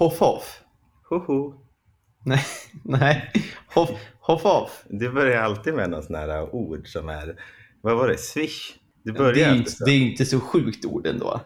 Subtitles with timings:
[0.00, 0.60] Hoff Hoff?
[1.08, 1.54] Hoho.
[2.24, 2.44] Nej,
[2.84, 3.30] nej.
[3.74, 4.84] Hoff, hoff Off.
[4.88, 7.36] Du börjar alltid med någon sån här ord som är,
[7.82, 8.74] vad var det, swish?
[9.04, 9.84] Du Det börjar är, ju alltid inte, så.
[9.84, 11.40] det är inte så sjukt ord ändå.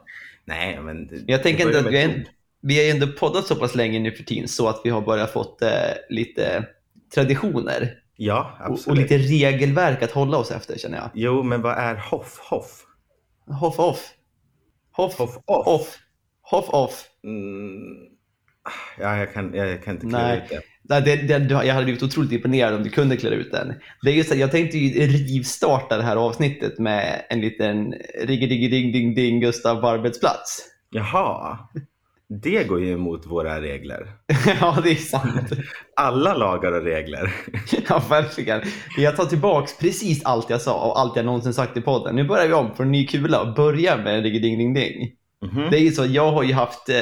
[0.44, 1.06] Nej, men...
[1.06, 2.24] det- Jag tänker det inte att vi, är,
[2.60, 5.00] vi har ju ändå poddat så pass länge nu för tiden så att vi har
[5.00, 5.70] börjat fått eh,
[6.08, 6.66] lite
[7.14, 8.98] traditioner Ja, och, och absolut.
[9.10, 11.10] lite regelverk att hålla oss efter känner jag.
[11.14, 12.86] Jo, men vad är hoff, hoff?
[13.46, 14.10] Hoff Off.
[14.92, 15.66] Hoff Hoff, off?
[15.66, 15.98] Off.
[16.42, 17.04] Hoff Off.
[17.24, 18.13] Mm.
[19.00, 20.38] Ja, jag kan, jag, jag kan inte klura Nej.
[20.38, 20.60] ut det.
[20.88, 23.74] Nej, det, det, jag hade blivit otroligt imponerad om du kunde klura ut den.
[24.02, 29.40] Det är just att jag tänkte ju rivstarta det här avsnittet med en liten rigge-digge-ding-ding-ding
[29.40, 30.62] Gustav på arbetsplats.
[30.90, 31.58] Jaha.
[32.28, 34.12] Det går ju emot våra regler.
[34.60, 35.52] ja, det är sant.
[35.96, 37.34] Alla lagar och regler.
[37.88, 38.62] Ja, verkligen.
[38.96, 42.16] Jag tar tillbaks precis allt jag sa och allt jag någonsin sagt i podden.
[42.16, 45.10] Nu börjar vi om från en ny kula och börjar med rigge-ding-ding-ding.
[45.42, 45.70] Mhm.
[45.70, 46.94] Det är ju så, jag har ju haft, eh,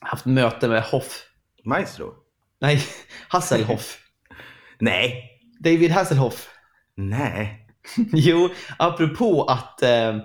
[0.00, 1.22] haft möte med Hoff,
[1.64, 2.14] Maestro?
[2.60, 2.82] nej,
[3.28, 3.98] Hasselhoff.
[4.78, 5.24] Nej.
[5.60, 6.48] David Hasselhoff.
[6.94, 7.64] Nej.
[8.12, 10.16] Jo, apropå att eh,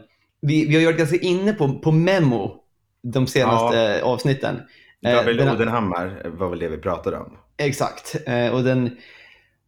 [0.41, 2.63] vi, vi har varit ganska inne på, på Memo
[3.03, 4.61] de senaste avsnitten.
[5.05, 7.37] Eh, Gabriel den- Odenhammar var väl det vi pratade om.
[7.57, 8.15] Exakt.
[8.27, 8.97] Eh, och den,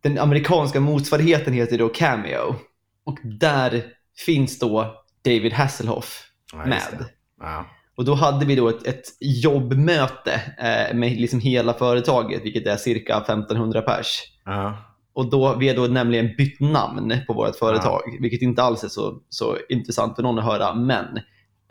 [0.01, 2.55] den amerikanska motsvarigheten heter då Cameo.
[3.03, 3.83] Och där
[4.25, 6.81] finns då David Hasselhoff Ja, med.
[6.99, 7.05] det.
[7.39, 7.65] Ja.
[7.97, 12.77] Och då hade vi då ett, ett jobbmöte eh, med liksom hela företaget, vilket är
[12.77, 14.21] cirka 1500 pers.
[14.45, 14.77] Ja.
[15.13, 18.87] Och då, vi har då nämligen bytt namn på vårt företag, vilket inte alls är
[18.87, 20.73] så, så intressant för någon att höra.
[20.73, 21.19] Men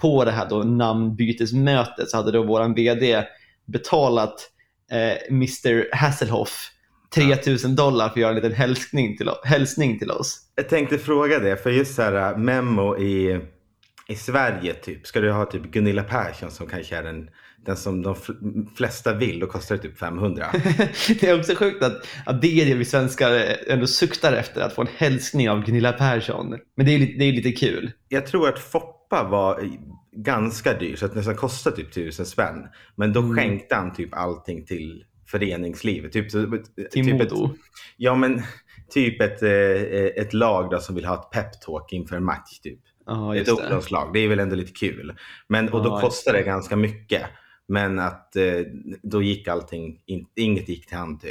[0.00, 3.24] på det här då namnbytesmötet så hade då vår VD
[3.66, 4.50] betalat
[4.90, 6.70] eh, Mr Hasselhoff
[7.14, 10.40] 3000 dollar för att göra en liten hälsning till, hälsning till oss.
[10.54, 13.40] Jag tänkte fråga det, för just så här äh, Memo i,
[14.08, 17.30] i Sverige typ, ska du ha typ Gunilla Persson som kanske är den,
[17.66, 20.46] den som de fl- flesta vill, då kostar det typ 500.
[21.20, 24.72] det är också sjukt att, att det är det vi svenskar ändå suktar efter, att
[24.72, 26.58] få en hälsning av Gunilla Persson.
[26.76, 27.92] Men det är, det är lite kul.
[28.08, 29.70] Jag tror att Foppa var
[30.16, 32.66] ganska dyr, så att det nästan kostade typ tusen spänn.
[32.96, 33.36] Men då Mm.
[33.36, 36.12] skänkte han typ allting till föreningslivet.
[36.12, 36.58] Typ, så-
[36.92, 37.54] Till typ ett, Modo.
[37.96, 38.42] Ja, men
[38.90, 42.58] typ ett, eh, ett lag då som vill ha ett peptalk inför en match.
[42.62, 42.78] Typ.
[43.06, 43.64] Ja, ett just det.
[43.64, 44.10] ungdomslag.
[44.12, 45.14] Det är väl ändå lite kul.
[45.48, 46.44] Men, och då Ja, kostar det det.
[46.44, 47.22] ganska mycket.
[47.68, 48.42] Men att eh,
[49.02, 51.30] då gick allting, in, inget gick till hand typ.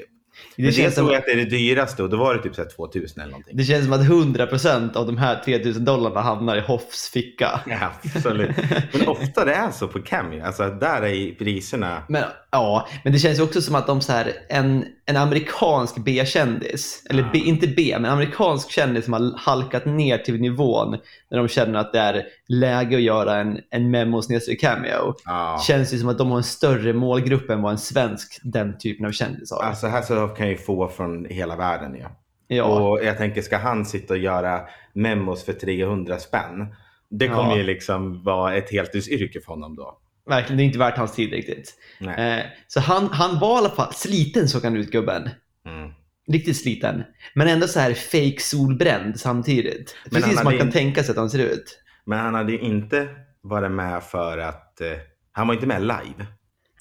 [0.56, 2.44] Det Men det känns, tror som, att det är det dyraste och då var det
[2.44, 3.57] typ så här 2000 eller någonting.
[3.57, 7.62] det känns som att 100% av de här 3000 dollarna hamnar i Hoffs ficka.
[7.67, 8.50] Ja, absolut.
[8.94, 10.44] Men ofta det är så på Cameo.
[10.45, 12.03] Alltså där är priserna...
[12.09, 17.03] Men, ja, men det känns också som att de så här, en, en amerikansk B-kändis,
[17.09, 20.97] eller B, inte B, men amerikansk kändis som har halkat ner till nivån
[21.29, 24.21] när de känner att det är läge att göra en, en memo
[24.61, 25.13] cameo.
[25.25, 25.61] Ja.
[25.67, 29.05] Känns ju som att de har en större målgrupp än vad en svensk den typen
[29.05, 29.63] av kändis har.
[29.63, 32.03] Alltså Hasselhoff kan ju få från hela världen ju.
[32.57, 32.63] ja.
[32.63, 34.61] Och jag tänker, ska han sitta och göra
[34.93, 36.75] memos för 300 spänn?
[37.09, 37.57] Det kommer Ja.
[37.57, 39.97] ju liksom vara ett heltidsyrke för honom då.
[40.29, 41.73] Verkligen, det är inte värt hans tid riktigt.
[42.17, 45.29] Eh, så han, han var i alla fall sliten såg han ut gubben.
[45.67, 45.91] Mm.
[46.31, 47.03] Riktigt sliten.
[47.35, 49.95] Men ändå så här fake solbränd samtidigt.
[50.12, 51.79] Men Precis som man kan in- tänka sig att han ser ut.
[52.06, 53.07] Men han hade ju inte
[53.41, 54.81] varit med för att...
[54.81, 54.88] Eh,
[55.31, 56.25] han var inte med live.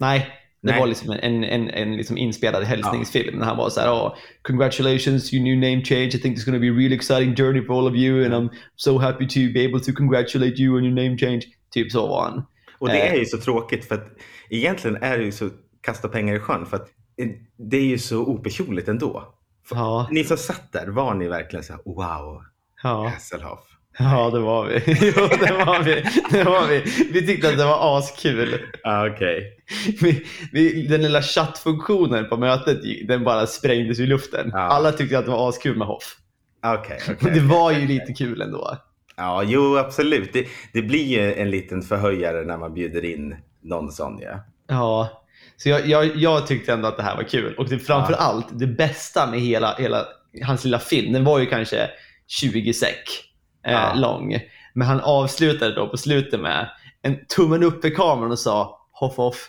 [0.01, 0.19] Nej,
[0.63, 0.81] det Nej.
[0.81, 5.33] var liksom en, en, en liksom inspelad hälsningsfilm när han var så här, oh, congratulations,
[5.35, 6.07] your new name change.
[6.07, 8.35] I think it's going to be a really exciting journey for all of you and
[8.35, 11.41] I'm so happy to be able to congratulate you on your name change.
[11.75, 12.47] Typ så var han.
[12.83, 13.13] Och det Eh.
[13.13, 14.07] är ju så tråkigt för att
[14.51, 15.49] egentligen är det ju så
[15.81, 16.89] kasta pengar i sjön för att
[17.23, 19.35] eh, det är ju så opersonligt ändå.
[19.71, 22.43] Ja, Ni som satt där, var ni verkligen så här, wow,
[22.83, 23.61] ja, Hasselhoff?
[23.99, 24.75] ja det var vi.
[24.87, 26.05] jo, det var vi.
[26.31, 26.83] Det var vi.
[27.13, 28.61] Vi tyckte att det var askul.
[28.85, 29.57] Ah, Okej.
[30.01, 32.79] Vi, vi, den lilla chattfunktionen på mötet,
[33.09, 34.51] den bara sprängdes i luften.
[34.53, 34.59] Ja.
[34.59, 36.17] Alla tyckte att det var askul med Hoff.
[36.65, 37.01] Och okej.
[37.21, 38.77] det var ju lite kul ändå.
[39.17, 40.33] Ja, jo absolut.
[40.33, 44.45] Det, det blir ju en liten förhöjare när man bjuder in någon sån ja.
[44.69, 45.23] Ja,
[45.57, 47.55] så jag, jag, jag tyckte ändå att det här var kul.
[47.59, 50.07] Och det, framför allt, det bästa med hela, hela
[50.45, 51.91] hans lilla film, den var ju kanske
[52.27, 53.25] 20 sek
[53.67, 53.95] eh, Ja.
[53.95, 54.39] lång.
[54.75, 56.69] Men han avslutade då på slutet med
[57.03, 59.49] en tummen upp i kameran och sa Hoff off.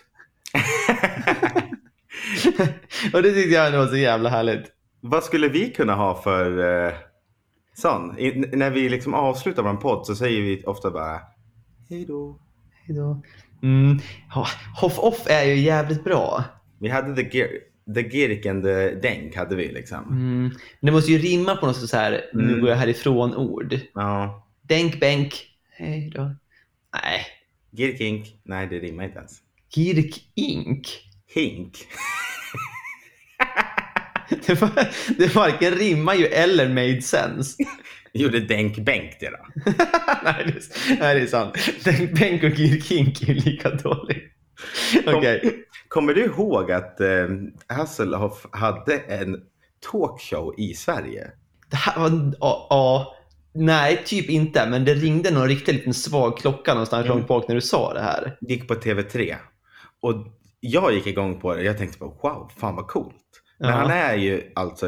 [3.13, 4.65] och det tyckte jag ändå var så jävla härligt.
[5.01, 6.93] Vad skulle vi kunna ha för eh,
[7.73, 8.19] sån?
[8.19, 11.19] I, när vi liksom avslutar vår podd så säger vi ofta bara
[11.89, 12.39] hej då.
[12.87, 13.21] Hejdå.
[13.63, 13.99] Mm.
[14.81, 16.43] Hoff off är ju jävligt bra.
[16.79, 17.47] Vi hade the,
[17.93, 20.05] the Girk and the Denk hade vi liksom.
[20.11, 20.51] Mm.
[20.81, 22.59] Det måste ju rimma på något så här, nu Mm.
[22.61, 23.79] går jag härifrån ord.
[23.93, 24.47] Ja.
[24.61, 25.45] Denk bänk.
[25.69, 26.35] Hej då.
[27.03, 27.25] Nej.
[27.71, 28.35] Girkink.
[28.43, 29.37] Nej, det rimmar inte ens.
[29.75, 30.87] Girk Ink.
[31.35, 31.77] hink.
[34.45, 34.69] Det, var,
[35.17, 37.63] det varken rimmar ju eller made sense.
[38.13, 39.71] Gjorde Denk Bengt det då?
[40.23, 41.57] nej, det är, nej, det är sant.
[41.83, 44.23] Den Benk och Girkink är ju lika dålig.
[45.05, 45.39] Okej.
[45.41, 45.51] Kom,
[45.87, 47.27] kommer du ihåg att eh,
[47.67, 49.37] Hasselhoff hade en
[49.91, 51.31] talkshow i Sverige?
[51.69, 52.33] Det här var...
[52.39, 53.15] Ja, ja,
[53.53, 54.69] nej, typ inte.
[54.69, 57.17] Men det ringde någon riktigt liten svag klocka någonstans Mm.
[57.17, 58.37] långt bak när du sa det här.
[58.41, 59.35] Gick på TV3.
[60.01, 60.15] Och
[60.59, 61.63] jag gick igång på det.
[61.63, 63.15] Jag tänkte bara wow, fan vad coolt.
[63.63, 63.77] Men Ja.
[63.77, 64.85] han är ju alltså,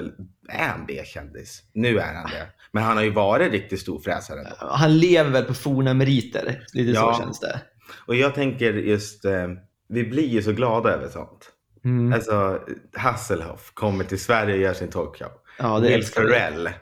[0.50, 1.63] är han B-kändis?
[1.74, 2.48] Nu är han det.
[2.72, 4.48] Men han har ju varit riktigt stor fräsare.
[4.60, 6.66] Han lever väl på forna meriter.
[6.74, 7.13] Lite Ja.
[7.13, 7.62] så känns det.
[8.07, 9.48] Och jag tänker just, eh,
[9.89, 11.51] vi blir ju så glada över sånt.
[11.86, 12.13] Mm.
[12.13, 12.60] Alltså
[12.98, 15.31] Hasselhoff kommer till Sverige och gör sin talkshow.
[15.60, 16.27] Ja, det Will älskar vi.
[16.30, 16.74] Ferrell, han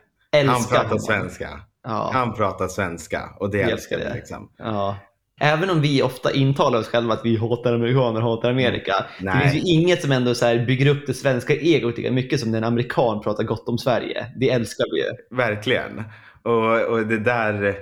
[0.56, 1.60] Älskar pratar svenska.
[1.84, 2.10] Ja.
[2.14, 4.52] Han pratar svenska och det Vi älskar älskar vi liksom.
[4.58, 4.98] Ja.
[5.44, 9.06] Även om vi ofta intalar oss själva att vi hatar amerikaner och hatar Amerika.
[9.20, 9.50] Det Nej.
[9.50, 12.52] finns ju inget som ändå så här bygger upp det svenska egot lika mycket som
[12.52, 14.26] när en amerikan pratar gott om Sverige.
[14.40, 15.38] Det älskar vi ju.
[15.38, 16.04] Verkligen.
[16.44, 17.76] Och, och det där,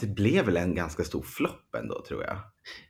[0.00, 2.36] det blev väl en ganska stor flopp ändå tror jag.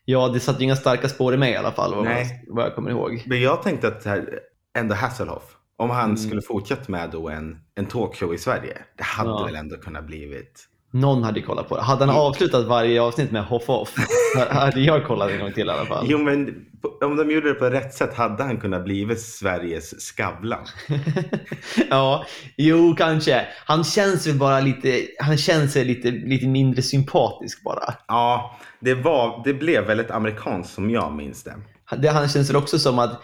[0.05, 2.45] Ja, det satte ju inga starka spår i mig i alla fall, vad, Nej.
[2.49, 3.23] vad jag kommer ihåg.
[3.27, 4.41] Men jag tänkte att här,
[4.79, 6.17] ändå Hasselhoff, om han Mm.
[6.17, 9.45] skulle fortsätta med då en, en talkshow i Sverige, det hade Ja.
[9.45, 11.83] väl ändå kunnat blivit Någon hade kollat på det.
[11.83, 13.95] Hade han avslutat varje avsnitt med Hoff Off
[14.51, 16.07] hade jag kollat en gång till i alla fall.
[16.09, 16.67] Jo men
[17.01, 20.67] om de gjorde det på rätt sätt hade han kunnat blivit Sveriges Skavlan.
[21.91, 22.25] ja,
[22.57, 23.47] jo kanske.
[23.65, 27.95] Han känns väl bara lite, han känns väl lite, lite mindre sympatisk bara.
[28.09, 31.55] Ja, det, var, det blev väldigt amerikanskt som jag minns det.
[31.99, 33.23] Det, han känns väl också som att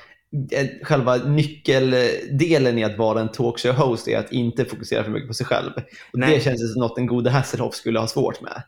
[0.83, 5.47] själva nyckeldelen i att vara en talkshow-host är att inte fokusera för mycket på sig
[5.47, 5.73] själv.
[6.13, 6.35] Och Nej.
[6.35, 8.63] det känns som något den gode Hasselhoff skulle ha svårt med.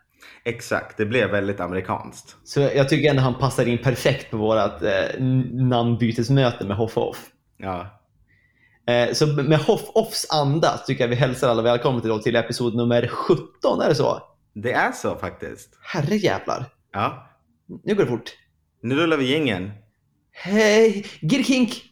[0.44, 2.37] Exakt, det blev väldigt amerikanskt.
[2.44, 5.20] Så jag tycker ändå han passar in perfekt på vårt eh,
[5.53, 7.26] namnbytesmöte med Hoff Off.
[7.59, 7.94] Ja,
[8.88, 12.37] Eh, så med Hoff Offs anda tycker jag vi hälsar alla välkomna till, då, till
[12.37, 13.81] episod nummer 17.
[13.85, 14.23] Är det så?
[14.55, 15.79] det är så faktiskt.
[15.82, 16.64] Herre jävlar.
[16.93, 17.29] Ja,
[17.85, 18.31] Nu går det fort.
[18.82, 19.71] nu rullar vi gängen.
[20.40, 21.05] Hej!
[21.20, 21.82] Girkink!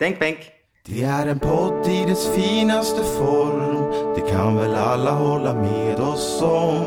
[0.00, 0.38] Denk Benk.
[0.86, 3.90] Det är en podd i dess finaste form.
[4.14, 6.84] Det kan väl alla hålla med oss om.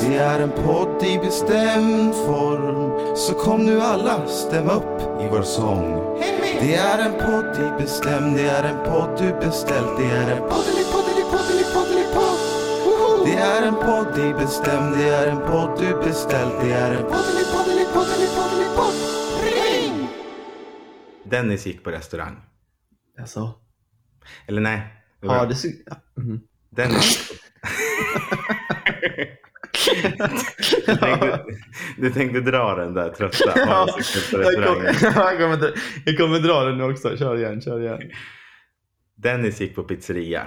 [0.00, 3.16] Det är en podd i bestämd form.
[3.16, 6.16] Så kom nu alla, stäm upp i vår sång.
[6.60, 9.96] Det är en podd i bestämd, det är en podd du beställt.
[9.98, 15.96] Det är en poddeli-poddeli-poddeli-poddeli-podd Det är en podd i bestämd, det är en podd du
[16.06, 16.54] beställt.
[16.62, 18.25] Det är en poddeli-poddeli-poddeli-poddeli-podd
[21.30, 22.36] Dennis gick på restaurang.
[23.18, 23.54] Alltså.
[24.46, 24.82] Eller nej.
[25.20, 25.68] det var- Ja, det så...
[26.16, 26.40] mhm.
[26.70, 27.32] Dennis.
[30.86, 31.44] du, tänkte,
[31.98, 33.52] du tänkte dra den där trötta.
[33.56, 33.88] Ja,
[34.32, 35.74] jag, kommer, dra-
[36.04, 37.16] jag kommer dra den nu också.
[37.16, 38.00] Kör igen, kör igen.
[39.16, 40.46] Dennis gick på pizzeria.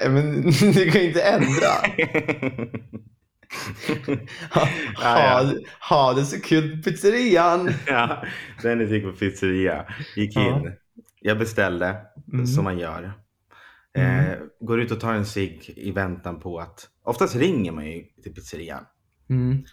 [0.00, 0.42] Nej, men
[0.72, 1.72] du kan ju inte ändra.
[4.54, 5.52] Ha, ha,
[5.88, 7.70] ha det så kul på pizzerian.
[7.86, 8.24] ja,
[8.62, 9.84] Dennis gick på pizzeria.
[10.16, 10.72] Gick in.
[11.20, 11.96] Jag beställde,
[12.32, 12.46] Mm.
[12.46, 13.12] som man gör.
[13.98, 16.88] Eh, går ut och tar en cigg i väntan på att...
[17.04, 18.84] Oftast ringer man ju till pizzerian.
[19.30, 19.64] Mm.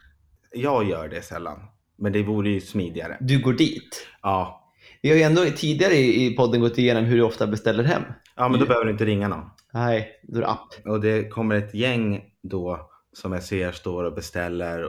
[0.53, 1.59] Jag gör det sällan.
[1.97, 3.17] Men det vore ju smidigare.
[3.21, 4.07] Du går dit.
[4.21, 7.83] Ja, Vi har ju ändå tidigare i i podden gått igenom hur du ofta beställer
[7.83, 8.03] hem.
[8.35, 9.49] ja men då behöver du inte ringa någon.
[9.73, 10.73] Nej, då är det app.
[10.85, 14.83] Och det kommer ett gäng då som jag ser står och beställer.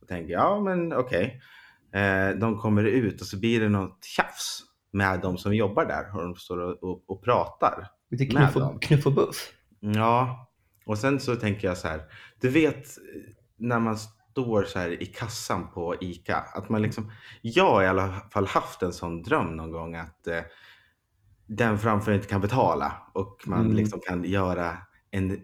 [0.00, 1.42] Och tänker, ja men okej.
[1.92, 6.16] Eh, de kommer ut och så blir det något tjafs med de som jobbar där.
[6.16, 7.86] Och de står och, och, och pratar.
[8.10, 9.52] Lite knuff och, knuff och buff.
[9.80, 10.48] Ja,
[10.86, 12.02] och sen så tänker jag så här.
[12.40, 12.86] Du vet
[13.56, 16.36] när man står så här i kassan på ICA.
[16.36, 20.26] Att man liksom, jag har i alla fall haft en sån dröm någon gång att
[20.26, 20.40] eh,
[21.46, 23.76] den framför inte kan betala och man Mm.
[23.76, 24.76] liksom kan göra
[25.10, 25.38] en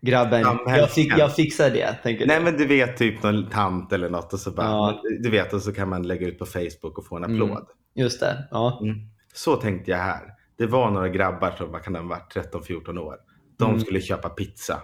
[0.00, 1.98] Grabben, jag, fick, jag fixar det.
[2.02, 2.44] Tänker Nej du.
[2.44, 5.02] men du vet typ någon tant eller något och så bara, Ja.
[5.20, 7.42] du vet och så kan man lägga ut på Facebook och få en Mm.
[7.42, 7.66] applåd.
[7.94, 8.48] Just det.
[8.50, 8.80] Ja.
[8.82, 8.96] Mm.
[9.34, 10.20] Så tänkte jag här.
[10.58, 13.16] Det var några grabbar som vad kan de varit 13-14 år.
[13.58, 13.80] De Mm.
[13.80, 14.82] skulle köpa pizza.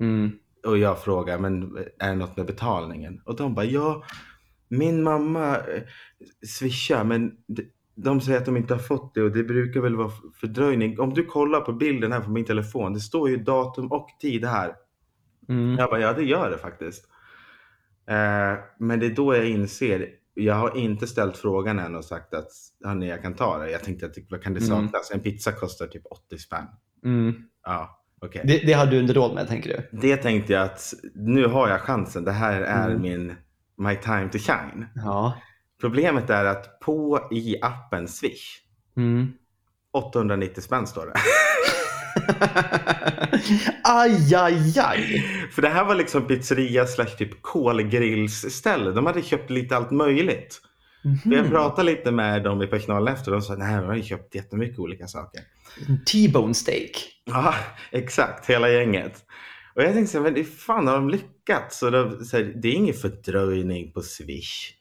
[0.00, 0.32] Mm.
[0.66, 3.20] Och jag frågar, men är det något med betalningen?
[3.24, 4.02] Och de bara, ja,
[4.68, 5.82] min mamma eh,
[6.46, 7.32] swishar, men
[7.94, 11.00] de, säger att de inte har fått det och det brukar väl vara fördröjning.
[11.00, 14.44] Om du kollar på bilden här på min telefon, det står ju datum och tid
[14.44, 14.74] här.
[15.48, 15.78] Mm.
[15.78, 17.08] Jag bara, ja det gör det faktiskt.
[18.06, 22.34] Eh, men det är då jag inser, jag har inte ställt frågan än och sagt
[22.34, 22.48] att
[22.84, 23.70] hörni, jag kan ta det.
[23.70, 24.82] Jag tänkte att vad kan det Mm.
[24.88, 25.10] saknas?
[25.10, 26.64] En pizza kostar typ 80 spänn.
[27.04, 27.34] Mm.
[27.64, 28.42] Ja, okej.
[28.44, 29.98] Det, det har du inte råd med, tänker du?
[29.98, 32.24] Det tänkte jag att nu har jag chansen.
[32.24, 33.02] Det här är Mm.
[33.02, 33.34] min
[33.76, 34.86] my time to shine.
[34.94, 35.34] Ja.
[35.82, 38.58] Problemet är att på i appen Swish,
[38.96, 39.32] Mm.
[39.92, 41.12] 890 spänn står det.
[43.84, 45.24] aj, aj, aj.
[45.52, 48.90] För det här var liksom pizzeria slash typ kolgrillsställe.
[48.90, 50.60] De hade köpt lite allt möjligt.
[51.02, 51.32] För Mhm.
[51.38, 54.02] Jag pratade lite med dem i personalen efter och de sa nej, de har ju
[54.02, 55.40] köpt jättemycket olika saker.
[56.12, 56.90] T-bone steak.
[57.24, 57.54] Ja,
[57.92, 58.46] exakt.
[58.50, 59.24] Hela gänget.
[59.74, 61.82] Och jag tänkte så men fan har de lyckats?
[61.82, 64.72] Och de, så här, det är ingen fördröjning på Swish.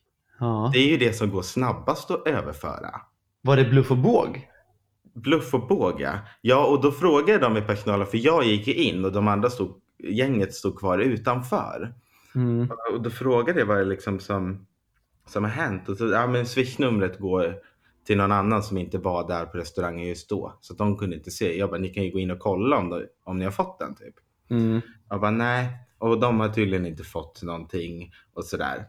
[0.41, 0.69] Ja.
[0.73, 3.01] Det är ju det som går snabbast att överföra.
[3.41, 4.49] Var det bluff och båg?
[5.13, 6.13] Bluff och båg ja.
[6.41, 9.49] Ja, och då frågade de i personalen, för jag gick ju in och de andra
[9.49, 11.93] stod, gänget stod kvar utanför.
[12.35, 12.69] Mm.
[12.93, 14.65] Och då frågade jag vad det liksom som,
[15.27, 15.89] som har hänt.
[15.89, 17.55] Och så, ja men swishnumret går
[18.07, 20.57] till någon annan som inte var där på restaurangen just då.
[20.61, 21.57] Så de kunde inte se.
[21.57, 23.79] Jag bara, ni kan ju gå in och kolla om, det, om ni har fått
[23.79, 24.15] den typ.
[24.49, 24.81] Mm.
[25.09, 25.67] Jag bara, nej.
[25.97, 28.85] Och de har tydligen inte fått någonting och sådär.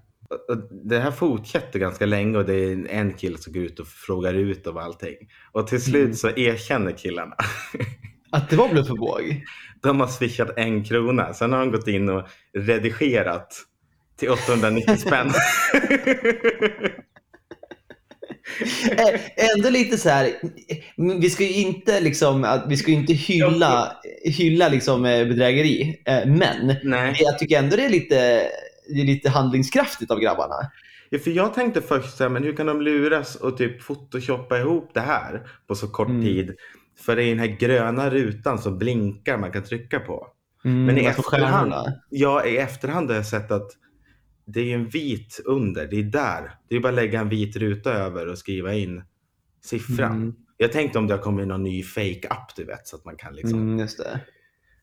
[0.85, 4.35] Det här fortsätter ganska länge och det är en kille som går ut och frågar
[4.35, 5.17] ut om allting.
[5.53, 6.15] Och till slut Mm.
[6.15, 7.37] så erkänner killarna.
[8.31, 9.45] Att det var bluff och båg?
[9.83, 11.35] De har swishat en krona.
[11.35, 13.55] Sen har de gått in och redigerat
[14.19, 15.33] till 890 spänn.
[19.57, 20.31] Ändå lite så här,
[21.21, 26.77] vi ska ju inte, liksom, vi ska inte hylla, hylla liksom, eh, bedrägeri, eh, men
[26.85, 27.17] Nej.
[27.19, 28.43] jag tycker ändå det är lite,
[28.94, 30.54] det är lite handlingskraftigt av grabbarna.
[31.11, 34.58] Ja, för jag tänkte först så här, men hur kan de luras och typ photoshoppa
[34.58, 36.22] ihop det här på så kort Mm.
[36.22, 36.56] tid?
[37.00, 40.26] För det är den här gröna rutan som blinkar man kan trycka på.
[40.64, 41.72] Mm, Men i efterhand,
[42.11, 43.70] ja, i efterhand har jag sett att
[44.46, 45.87] det är en vit under.
[45.87, 46.54] Det är där.
[46.68, 49.02] Det är bara att lägga en vit ruta över och skriva in
[49.64, 50.12] siffran.
[50.16, 50.34] Mm.
[50.56, 53.34] Jag tänkte om det har kommit någon ny fake-app du vet så att man kan
[53.34, 54.20] liksom Mm, just det.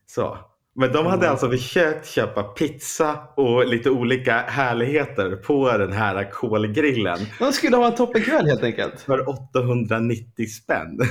[0.06, 0.38] så.
[0.74, 1.30] Men de hade Mm.
[1.30, 7.86] alltså försökt köpa pizza och lite olika härligheter på den här kolgrillen De skulle ha
[7.86, 9.00] en toppenkväll helt enkelt.
[9.00, 10.98] för 890 spänn.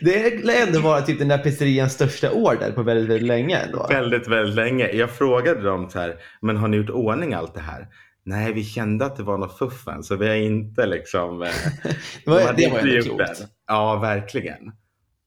[0.00, 3.58] Det lär ändå vara typ den där pizzerians största order på väldigt, väldigt länge.
[3.58, 3.86] Ändå.
[3.90, 4.88] väldigt, väldigt länge.
[4.92, 7.86] Jag frågade dem så här, men har ni gjort ordning allt det här?
[8.24, 11.42] Nej, vi kände att det var något fuffen så vi har inte liksom...
[11.42, 11.48] eh,
[12.24, 13.18] Det var, de det var ändå klokt.
[13.18, 13.46] det.
[13.66, 14.72] Ja, verkligen.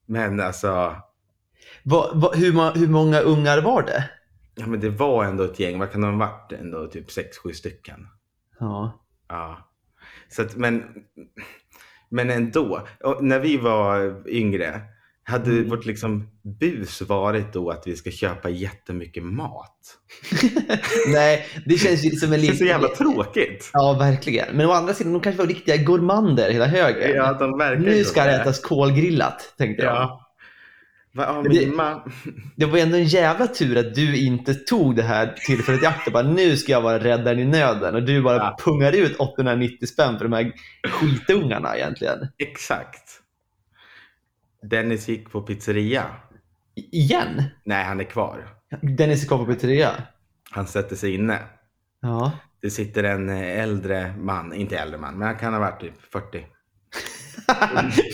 [0.07, 0.95] Men alltså,
[1.83, 4.09] Vad- vad- hur, hur många ungar var det?
[4.55, 5.79] ja, men det var ändå ett gäng.
[5.79, 6.51] Vad kan de ha varit?
[6.51, 8.07] Ändå typ 6-7 stycken.
[8.59, 9.05] Ja.
[9.29, 9.69] Ja.
[10.29, 10.83] Så att, men,
[12.09, 14.81] men ändå, och när vi var yngre
[15.23, 15.69] hade Mm.
[15.69, 16.27] vårt liksom
[16.59, 19.77] bus varit då att vi ska köpa jättemycket mat.
[21.07, 22.57] Nej, det känns ju som en Det är liten...
[22.57, 23.69] så jävla tråkigt.
[23.73, 24.55] Ja, verkligen.
[24.57, 27.11] Men å andra sidan, de kanske var riktiga gourmander hela högen.
[27.15, 29.95] Ja, de verkar nu ska det ätas kolgrillat, tänkte jag.
[29.95, 30.25] Ja.
[31.23, 32.01] Ja, det-
[32.55, 36.07] Det var ändå en jävla tur att du inte tog det här tillfället i akt
[36.07, 38.57] och bara nu ska jag vara räddaren i nöden och du bara Ja.
[38.65, 40.51] pungar ut 890 spänn för de här
[40.89, 42.17] skitungarna egentligen.
[42.37, 43.09] Exakt.
[44.69, 46.05] Dennis gick på pizzeria.
[46.75, 47.43] I- Igen?
[47.65, 48.47] Nej, han är kvar.
[48.81, 49.91] Dennis är kvar på pizzeria.
[50.51, 51.39] Han sätter sig inne.
[52.01, 52.31] Ja.
[52.61, 56.01] Det sitter en eh, äldre man, inte äldre man, men han kan ha varit typ
[56.11, 56.45] 40.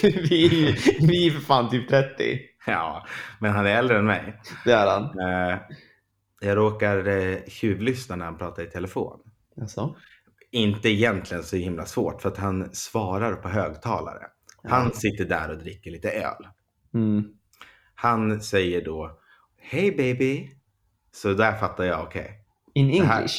[0.29, 2.39] vi, vi är för fan typ 30.
[2.71, 3.05] Ja,
[3.39, 4.41] men han är äldre än mig.
[4.65, 5.03] Det är han.
[5.19, 5.59] Eh,
[6.39, 9.19] Jag råkar eh, tjuvlyssna när han pratar i telefon.
[9.61, 9.95] Alltså.
[10.51, 14.23] Inte egentligen så himla svårt för att han svarar på högtalare.
[14.63, 16.47] Han sitter där och dricker lite öl.
[16.93, 17.23] Mm.
[17.95, 19.19] Han säger då
[19.61, 20.49] Hej baby.
[21.11, 22.41] Så där fattar jag, okej.
[22.73, 23.35] In Det här- English?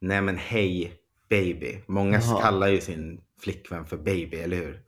[0.00, 0.92] Nej men hej
[1.30, 1.78] baby.
[1.86, 2.40] Många Jaha.
[2.42, 4.82] kallar ju sin flickvän för baby, eller hur?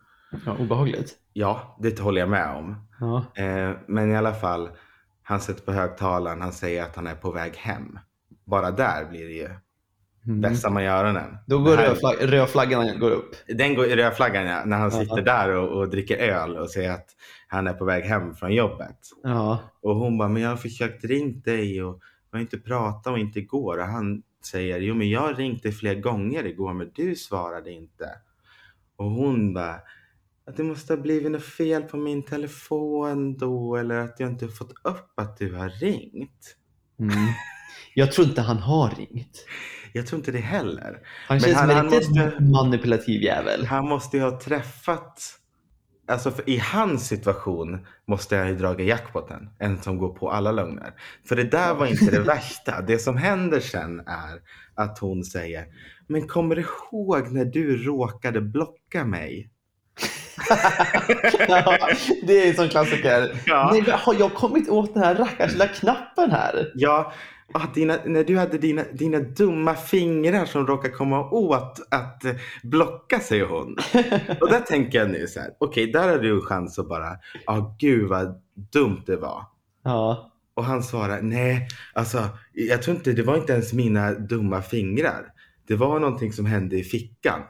[0.47, 1.15] Ja, obehagligt.
[1.39, 2.77] Ja, det håller jag med om.
[3.01, 3.43] Ja.
[3.43, 4.69] Eh, men i alla fall,
[5.23, 7.99] han sätter på högtalaren, han säger att han är på väg hem.
[8.45, 9.49] Bara där blir det ju
[10.27, 10.41] Mm.
[10.41, 11.39] bästa man gör den.
[11.47, 11.77] Då går
[12.27, 13.35] rödflaggan går upp.
[13.49, 17.07] Den går rödflaggan ja, när han sitter där och, och dricker öl och säger att
[17.49, 18.99] han är på väg hem från jobbet.
[19.23, 19.59] Ja.
[19.83, 22.01] Och hon bara, men jag har försökt ringa dig och
[22.31, 23.79] vi har inte pratat och inte igår.
[23.79, 28.11] Och han säger, jo men jag ringt dig flera gånger igår men du svarade inte.
[28.97, 29.77] Och hon bara,
[30.47, 34.49] att det måste ha blivit något fel på min telefon då eller att jag inte
[34.49, 36.57] fått upp att du har ringt.
[37.01, 37.13] Mm.
[37.95, 39.47] Jag tror inte han har ringt.
[39.93, 40.99] Jag tror inte det heller.
[41.29, 43.67] Han känns som en måste- manipulativ jävel.
[43.67, 45.23] Han måste ju ha träffat,
[46.09, 49.51] alltså i hans situation måste jag ju dragit jackpoten.
[49.59, 50.93] En som går på alla lögner.
[51.29, 52.83] För det där var inte det värsta.
[52.83, 54.41] Det som händer sen är
[54.75, 55.67] att hon säger,
[56.07, 59.51] men kommer du ihåg när du råkade blocka mig?
[61.49, 61.79] Ja,
[62.23, 63.43] det är en sån klassiker.
[63.47, 63.71] Ja.
[63.73, 66.73] Nej, har jag kommit åt den här rackars lilla knappen här?
[66.75, 67.13] Ja,
[67.53, 72.35] Ah, dina, när du hade dina, dina dumma fingrar som råkar komma åt att eh,
[72.63, 73.77] blocka, säger hon.
[74.41, 77.09] Och där tänker jag nu så här, okej, där har du chans att bara,
[77.47, 79.45] ja ah, gud vad dumt det var.
[79.85, 80.33] Ja.
[80.55, 85.27] Och han svarar, nej, alltså jag tror inte, det var inte ens mina dumma fingrar.
[85.69, 87.41] Det var någonting som hände i fickan.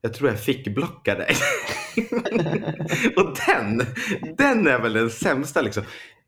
[0.00, 1.36] Jag tror jag fick blocka dig.
[3.16, 3.82] och den,
[4.36, 5.82] den är väl den sämsta liksom.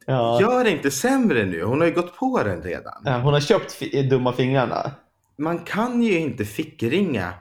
[0.06, 0.40] Ja.
[0.40, 3.02] Gör det inte sämre nu, hon har ju gått på den redan.
[3.04, 4.90] Ja, Hon har köpt dumma fingrarna.
[5.38, 7.32] Man kan ju inte fickringa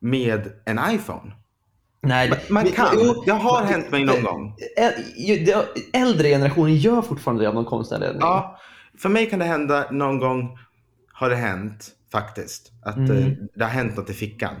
[0.00, 1.32] med en iPhone.
[2.02, 2.86] Nej, Man- Man kan.
[2.94, 4.56] jo, Det har hänt mig någon gång.
[5.92, 8.20] Äldre generationer gör fortfarande det av någon konstig anledning.
[8.20, 8.58] Ja,
[8.98, 10.58] för mig kan det hända någon gång
[11.12, 12.72] har det hänt faktiskt.
[12.84, 13.16] Att Mm.
[13.18, 14.54] eh, det har hänt något i fickan.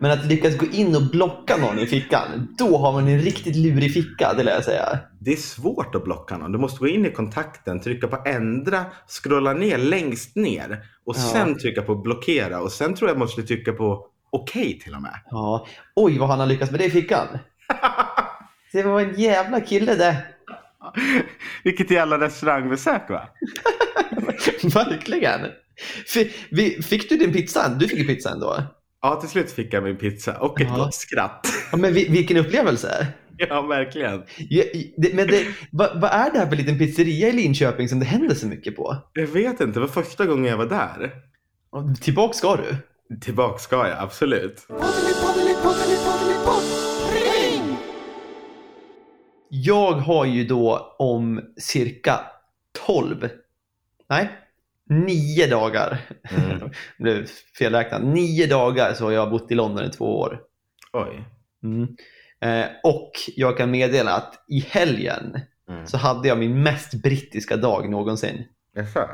[0.00, 3.56] Men att lyckas gå in och blocka någon i fickan, då har man en riktigt
[3.56, 4.98] lurig ficka, det lär jag säga.
[5.20, 6.52] Det är svårt att blocka någon.
[6.52, 11.20] Du måste gå in i kontakten, trycka på ändra, scrolla ner längst ner och Ja.
[11.20, 15.20] sen trycka på blockera och sen tror jag måste trycka på okej till och med.
[15.30, 15.66] Ja.
[15.96, 17.26] Oj, vad han har lyckats med det i fickan.
[18.72, 20.16] Det var en jävla kille det.
[21.64, 23.28] Vilket jävla restaurangbesök va?
[24.62, 25.40] Verkligen.
[26.82, 27.68] Fick du din pizza?
[27.68, 28.62] Du fick ju pizza ändå.
[29.02, 30.76] Ja, till slut fick jag min pizza och ett Ja.
[30.76, 31.46] gott skratt.
[31.72, 33.06] Ja, men vi- vilken upplevelse.
[33.36, 34.22] Ja, verkligen.
[34.48, 34.64] Ja,
[34.96, 38.06] det- Men det, vad, vad är det här för liten pizzeria i Linköping som det
[38.06, 38.96] händer så mycket på?
[39.12, 41.10] Jag vet inte, det var första gången jag var där.
[41.70, 42.76] Och Tillbaka ska du.
[43.20, 44.66] Tillbaka ska jag, absolut.
[49.48, 52.20] Jag har ju då om cirka
[52.86, 53.28] 12,
[54.10, 54.30] nej,
[54.90, 55.98] 9 dagar,
[56.30, 56.70] Mm.
[56.98, 57.26] blev
[57.58, 60.40] felräknat, 9 dagar så har jag bott i London i två år.
[60.92, 61.24] Oj.
[61.62, 61.88] Mm.
[62.40, 65.86] Eh, och jag kan meddela att i helgen Mm.
[65.86, 68.44] så hade jag min mest brittiska dag någonsin.
[68.74, 69.08] Jaså?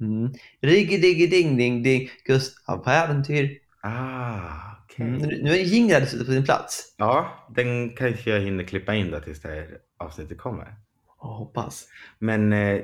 [0.00, 0.32] Mm.
[0.62, 3.58] Riggy diggy ding ding ding, Gustav på äventyr.
[3.82, 4.66] Ah.
[4.98, 5.12] Mm.
[5.18, 6.94] Nu är jingeln på sin plats.
[6.98, 9.68] Ja, den kanske jag hinner klippa in då tills det här
[9.98, 10.74] avsnittet kommer.
[11.22, 11.84] Jag hoppas.
[12.18, 12.80] Men eh,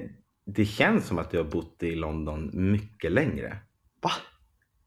[0.46, 3.56] det känns som att du har bott i London mycket längre.
[4.02, 4.10] Va?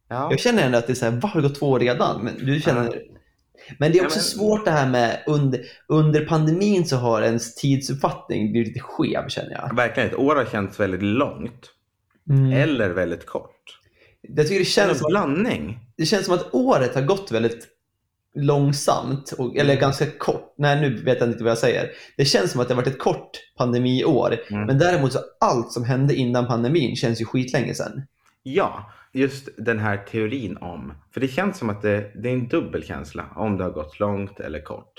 [0.10, 0.28] Ja.
[0.32, 2.24] Jag känner ändå att det är så här, va, har det gått två år redan?
[2.24, 3.02] Men du känner...
[3.80, 7.22] Men det är också Ja, men- svårt det här med under, under pandemin så har
[7.22, 9.76] ens tidsuppfattning blivit lite skev känner jag.
[9.76, 11.72] Verkligen, ett år har känts väldigt långt.
[12.30, 12.52] Mm.
[12.52, 13.80] Eller väldigt kort.
[14.22, 15.80] Jag tycker det känns, en blandning.
[15.98, 17.68] det känns som att året har gått väldigt
[18.36, 20.54] långsamt, och, eller ganska kort.
[20.58, 21.90] Nej, nu vet jag inte vad jag säger.
[22.18, 24.66] Det känns som att det har varit ett kort pandemiår, Mm.
[24.66, 28.02] men däremot så allt som hände innan pandemin känns ju skitlänge sedan.
[28.44, 30.94] Ja, just den här teorin om.
[31.14, 33.26] För det känns som att det, det är en dubbel känsla.
[33.36, 34.94] Om det har gått långt eller kort.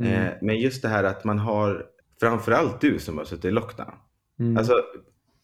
[0.00, 0.12] Mm.
[0.12, 1.86] Eh, men just det här att man har,
[2.20, 3.94] framförallt du som har suttit i lockdown.
[4.40, 4.56] Mm.
[4.56, 4.74] Alltså,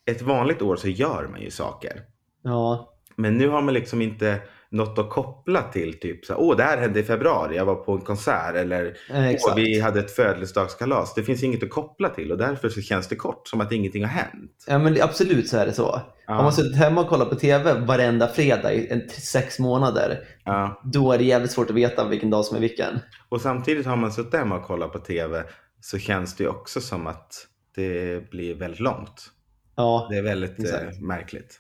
[0.07, 2.03] ett vanligt år så gör man ju saker.
[2.43, 2.87] ja.
[3.17, 4.41] Men nu har man liksom inte
[4.71, 6.01] något att koppla till.
[6.01, 8.55] Typ så åh det här hände i februari, jag var på en konsert.
[8.55, 11.15] Eller Eh, åh, vi hade ett födelsedagskalas.
[11.15, 14.03] Det finns inget att koppla till och därför så känns det kort, som att ingenting
[14.05, 14.65] har hänt.
[14.67, 16.01] Ja, men absolut så är det så.
[16.27, 16.35] Ja.
[16.35, 20.81] Har man suttit hemma och kollat på TV varenda fredag i sex månader, Ja.
[20.85, 22.99] då är det jävligt svårt att veta vilken dag som är vilken.
[23.29, 25.45] Och samtidigt har man suttit hemma och kollat på TV
[25.81, 29.31] så känns det också som att det blir väldigt långt.
[29.77, 31.60] Ja, Det är väldigt eh, märkligt.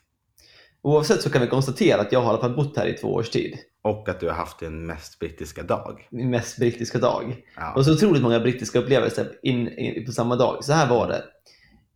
[0.83, 3.15] Oavsett så kan vi konstatera att jag har i alla fall bott här i två
[3.15, 3.59] års tid.
[3.83, 6.09] Och att du har haft din mest brittiska dag.
[6.11, 7.37] Min mest brittiska dag.
[7.57, 7.75] Ja.
[7.75, 10.65] Och så otroligt många brittiska upplevelser in, in, på samma dag.
[10.65, 11.25] Så här var det.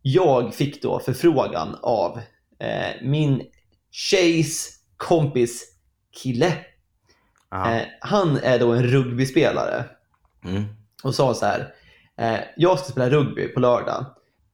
[0.01, 2.19] Jag fick då förfrågan av
[2.59, 3.41] eh, min
[3.91, 5.75] tjejs kompis
[6.23, 6.47] kille.
[7.53, 9.83] Eh, han är då en rugbyspelare.
[10.45, 10.63] Mm.
[11.03, 11.73] och sa så här.
[12.17, 14.05] Eh, jag ska spela rugby på lördag.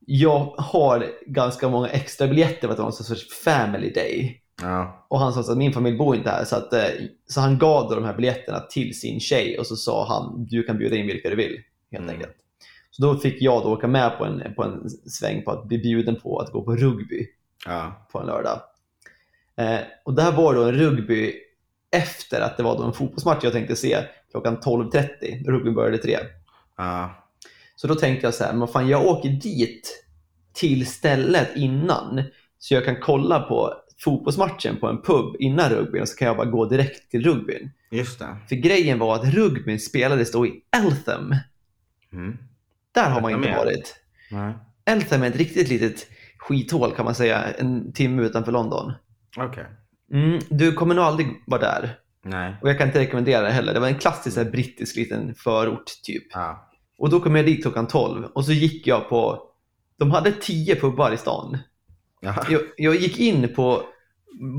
[0.05, 4.41] Jag har ganska många extra biljetter för att det var en sorts family day.
[4.61, 5.05] Ja.
[5.09, 6.43] Och han sa att min familj bor inte här.
[6.45, 6.83] Så, att, eh,
[7.29, 10.63] så han gav då de här biljetterna till sin tjej och så sa han du
[10.63, 11.57] kan bjuda in vilka du vill.
[11.91, 12.15] Helt Mm.
[12.15, 12.35] enkelt.
[12.91, 15.77] Så då fick jag då åka med på en, på en sväng på att bli
[15.77, 17.27] bjuden på att gå på rugby
[17.65, 18.07] Ja.
[18.11, 18.59] på en lördag.
[19.57, 21.33] Eh, och det här var då en rugby
[21.91, 23.97] efter att det var då en fotbollsmatch jag tänkte se
[24.31, 25.45] klockan 12.30.
[25.45, 26.17] Rugbyn började tre.
[26.77, 27.20] Ja.
[27.81, 30.05] Så då tänkte jag så här, men fan jag åker dit
[30.53, 32.23] till stället innan
[32.59, 36.37] så jag kan kolla på fotbollsmatchen på en pub innan rugbyn och så kan jag
[36.37, 37.71] bara gå direkt till rugbyn.
[37.91, 38.37] Just det.
[38.49, 41.35] För grejen var att rugbyn spelades då i Eltham.
[42.13, 42.37] Mm.
[42.91, 43.57] Där har man inte mer.
[43.57, 43.95] varit.
[44.31, 44.53] Nej.
[44.85, 48.93] Eltham är ett riktigt litet skithål kan man säga, en timme utanför London.
[49.37, 49.65] Okej.
[50.13, 51.99] Mm, du kommer nog aldrig vara där.
[52.23, 52.55] Nej.
[52.61, 53.73] Och jag kan inte rekommendera det heller.
[53.73, 56.27] Det var en klassisk här, brittisk liten förort typ.
[56.33, 56.70] Ja.
[57.01, 59.43] Och då kom jag dit klockan 12 och så gick jag på,
[59.99, 61.57] de hade 10 pubbar i stan.
[62.49, 63.81] Jag, jag gick in på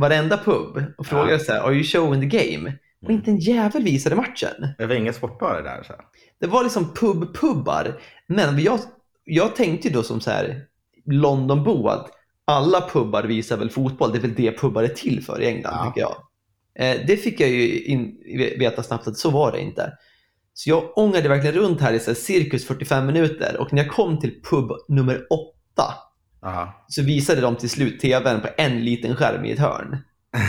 [0.01, 1.39] varenda pub och frågade Ja.
[1.39, 2.73] så här, are you showing the game?
[3.05, 4.69] Och inte en jävel visade matchen.
[4.79, 5.83] Det var inga sportbarer där.
[5.83, 5.93] Så.
[6.41, 8.01] Det var liksom pub-pubbar.
[8.27, 8.79] Men jag,
[9.25, 10.65] jag tänkte ju då som så här
[11.07, 12.11] Londonbo att
[12.45, 14.13] alla pubbar visar väl fotboll.
[14.13, 15.87] Det är väl det pubbar är till för i England, Ja.
[15.87, 16.17] tycker jag.
[16.75, 18.17] Eh, det fick jag ju in,
[18.59, 19.93] veta snabbt att så var det inte.
[20.55, 23.93] Så jag ångade verkligen runt här i så här cirkus 45 minuter och när jag
[23.93, 25.95] kom till pub nummer åtta
[26.45, 26.85] Ja.
[26.89, 29.99] så visade de till slut tvn på en liten skärm i ett hörn.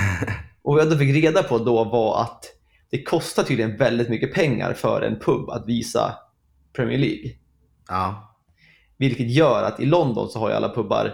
[0.62, 2.46] Och vad jag då fick reda på då var att
[2.92, 6.16] det kostar tydligen väldigt mycket pengar för en pub att visa
[6.76, 7.32] Premier League.
[7.90, 8.30] ja.
[8.98, 11.14] Vilket gör att i London så har ju alla pubbar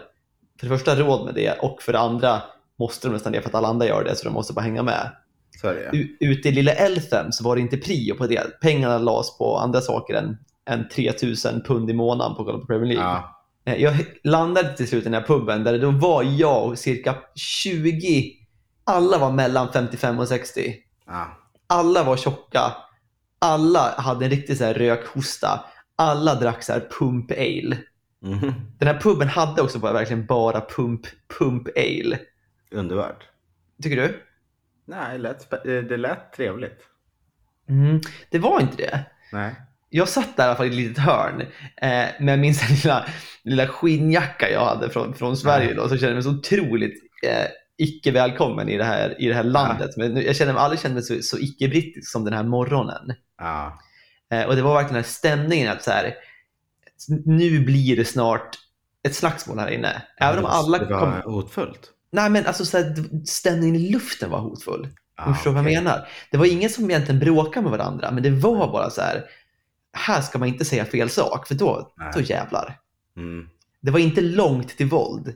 [0.60, 2.42] för det första råd med det och för det andra
[2.80, 4.84] måste de nästan det för att alla andra gör det så de måste bara hänga
[4.84, 5.12] med.
[5.62, 5.74] Så
[6.20, 8.60] ute i lilla Eltham så var det inte prio på det.
[8.62, 10.38] Pengarna lades på andra saker än,
[10.70, 13.04] än 3000 pund i månaden på att kolla på Premier League.
[13.04, 13.36] ja.
[13.66, 13.94] Eh, Jag
[14.24, 18.34] landade till slut i den här puben där det då var jag och cirka 20,
[18.84, 20.74] alla var mellan 55 och 60.
[21.08, 21.36] ja.
[21.68, 22.62] Alla var tjocka,
[23.40, 27.78] alla hade en riktig så här rökhosta, alla drack så här pump ale.
[28.22, 28.54] Mhm.
[28.80, 31.02] Den här puben hade också bara, verkligen bara pump,
[31.40, 32.20] pump ale.
[32.72, 33.24] Underbart.
[33.84, 34.24] Tycker du?
[34.90, 36.80] Nej, det lät, eh, det lät trevligt.
[37.70, 39.00] Mm, det var inte det.
[39.32, 39.56] Nej.
[39.90, 41.42] Jag satt där i alla fall i ett litet hörn
[41.82, 43.06] eh, med min lilla,
[43.44, 45.74] lilla skinnjacka jag hade från, från Sverige.
[45.74, 47.46] Då, så kände jag mig så otroligt eh,
[47.78, 49.98] icke välkommen i det här, i det här landet.
[49.98, 53.14] Men nu- jag kände mig aldrig känt mig så, så icke-brittisk som den här morgonen.
[53.38, 53.80] Ja.
[54.32, 56.16] Eh, och det var verkligen den här stämningen att så här,
[57.26, 58.50] nu blir det snart
[59.04, 60.02] ett slagsmål här inne.
[60.18, 61.34] Även om alla Det var kom...
[61.34, 61.92] hotfullt.
[62.12, 62.96] Nej men alltså så här,
[63.26, 64.88] stämningen i luften var hotfull.
[65.18, 65.74] Ja, du förstår vad okej.
[65.74, 66.08] jag menar?
[66.32, 69.26] Det var ingen som egentligen bråkade med varandra, men det var bara så här,
[69.94, 72.12] här ska man inte säga fel sak, för då, Nej.
[72.14, 72.78] då jävlar.
[73.18, 73.50] Mm.
[73.82, 75.34] Det var inte långt till våld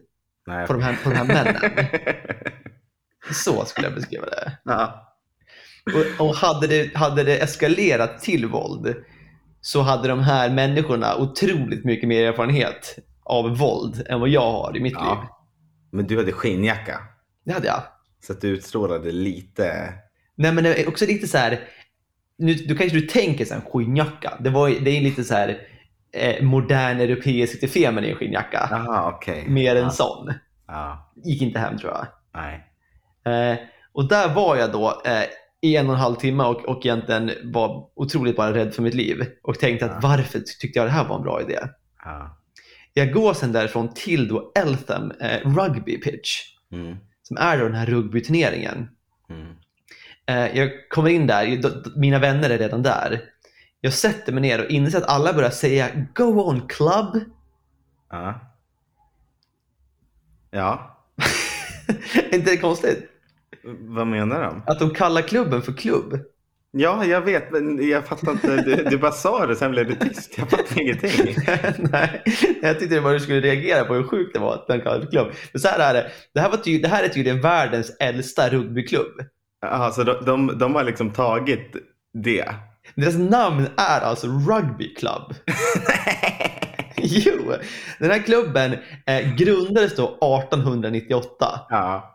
[0.48, 0.68] Nej.
[0.68, 1.88] på de här, på de här männen.
[3.32, 4.58] Så skulle jag beskriva det.
[4.64, 5.10] ja.
[5.86, 8.96] Och, och hade, det, hade det eskalerat till våld
[9.62, 14.78] så hade de här människorna otroligt mycket mer erfarenhet av våld än vad jag har
[14.78, 15.18] i mitt liv.
[15.94, 17.00] Men du hade skinnjacka.
[17.46, 17.84] Det hade jag.
[18.24, 19.94] Så att du utstrålade lite...
[20.36, 21.60] Nej, men det är också lite så här.
[22.38, 24.38] Nu, du kanske du tänker så här, skinnjacka.
[24.40, 25.58] Det, var, det är lite så här
[26.12, 28.68] eh, modern europeisk lite feminin skinnjacka.
[28.72, 29.46] Jaha, okej.
[29.48, 29.90] Mer ja.
[29.90, 30.34] sån.
[30.68, 31.14] Ja.
[31.24, 32.08] Gick inte hem tror jag.
[32.34, 32.68] Nej.
[33.26, 33.58] Eh,
[33.92, 35.24] och där var jag då eh,
[35.62, 38.94] i en och en halv timme och, och egentligen var otroligt bara rädd för mitt
[38.94, 39.26] liv.
[39.44, 39.92] Och tänkte Ja.
[39.92, 41.60] att varför tyckte jag det här var en bra idé?
[42.06, 42.38] Ja.
[42.94, 46.42] Jag går sen därifrån till då Eltham eh, Rugby Pitch.
[46.72, 46.98] Mm.
[47.24, 48.90] Som är då den här rugbyturneringen.
[49.30, 49.56] Mm.
[50.26, 51.62] Eh, jag kommer in där,
[52.00, 53.22] mina vänner är redan där.
[53.82, 57.24] Jag sätter mig ner och inser att alla börjar säga “Go on club”.
[58.10, 58.40] Ja.
[60.52, 60.98] Ja.
[62.16, 63.10] är inte det konstigt?
[63.80, 64.64] Vad menar de?
[64.68, 66.20] Att de kallar klubben för klubb.
[66.78, 68.56] Ja, jag vet, men jag fattar inte.
[68.56, 70.38] Du, du bara sa det, sen blev det tyst.
[70.38, 71.36] Jag fattar ingenting.
[71.78, 72.24] Nej,
[72.62, 75.32] jag tyckte det var du skulle reagera på hur sjukt det var att den klubb.
[75.52, 76.12] Men så här är det.
[76.34, 79.14] Det här, var ty- det här är tydligen världens äldsta rugbyklubb.
[79.62, 81.76] Jaha, så de, de, de har liksom tagit
[82.14, 82.46] det?
[82.96, 85.34] Deras namn är alltså Rugby Club.
[86.98, 87.54] jo,
[88.00, 88.74] den här klubben
[89.06, 91.60] eh, grundades då 1898.
[91.70, 92.13] Ja.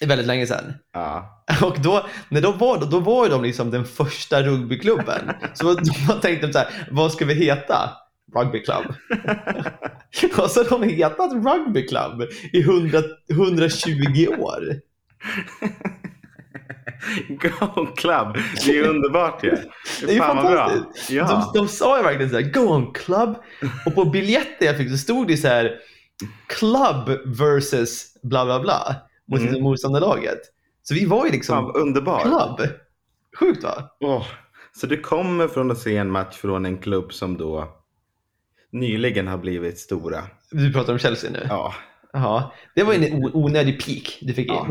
[0.00, 0.74] Väldigt länge sedan.
[0.92, 1.44] Ja.
[1.62, 5.30] Och då, när de var, då, var de liksom den första rugbyklubben.
[5.54, 5.74] Så
[6.08, 7.90] då tänkte de så här, vad ska vi heta?
[8.34, 8.86] Rugby Club.
[10.38, 12.98] och så har de hetat Rugby Club i 100,
[13.30, 14.74] 120 år.
[17.28, 19.56] Go Club, det är underbart ju.
[20.06, 20.26] Det är bra.
[20.26, 21.10] fantastiskt.
[21.10, 21.50] Ja.
[21.54, 23.36] De, de sa ju verkligen så här, Go on Club.
[23.86, 25.78] Och på biljetten jag fick så stod det så här,
[26.46, 28.96] Club versus bla bla bla
[29.32, 29.52] mot Mm.
[29.52, 29.62] mm.
[29.62, 30.40] motståndarlaget.
[30.82, 32.22] Så vi var ju liksom Fan, vad underbart.
[32.22, 32.68] Club.
[33.40, 33.90] Sjukt va?
[34.00, 34.26] Åh,
[34.76, 37.68] Så du kommer från att se en match från en klubb som då
[38.70, 40.22] nyligen har blivit stora.
[40.50, 41.46] Du pratar om Chelsea nu?
[41.48, 41.74] Ja,
[42.12, 42.50] Jaha.
[42.74, 44.66] Det var en onödig peak du fick Ja.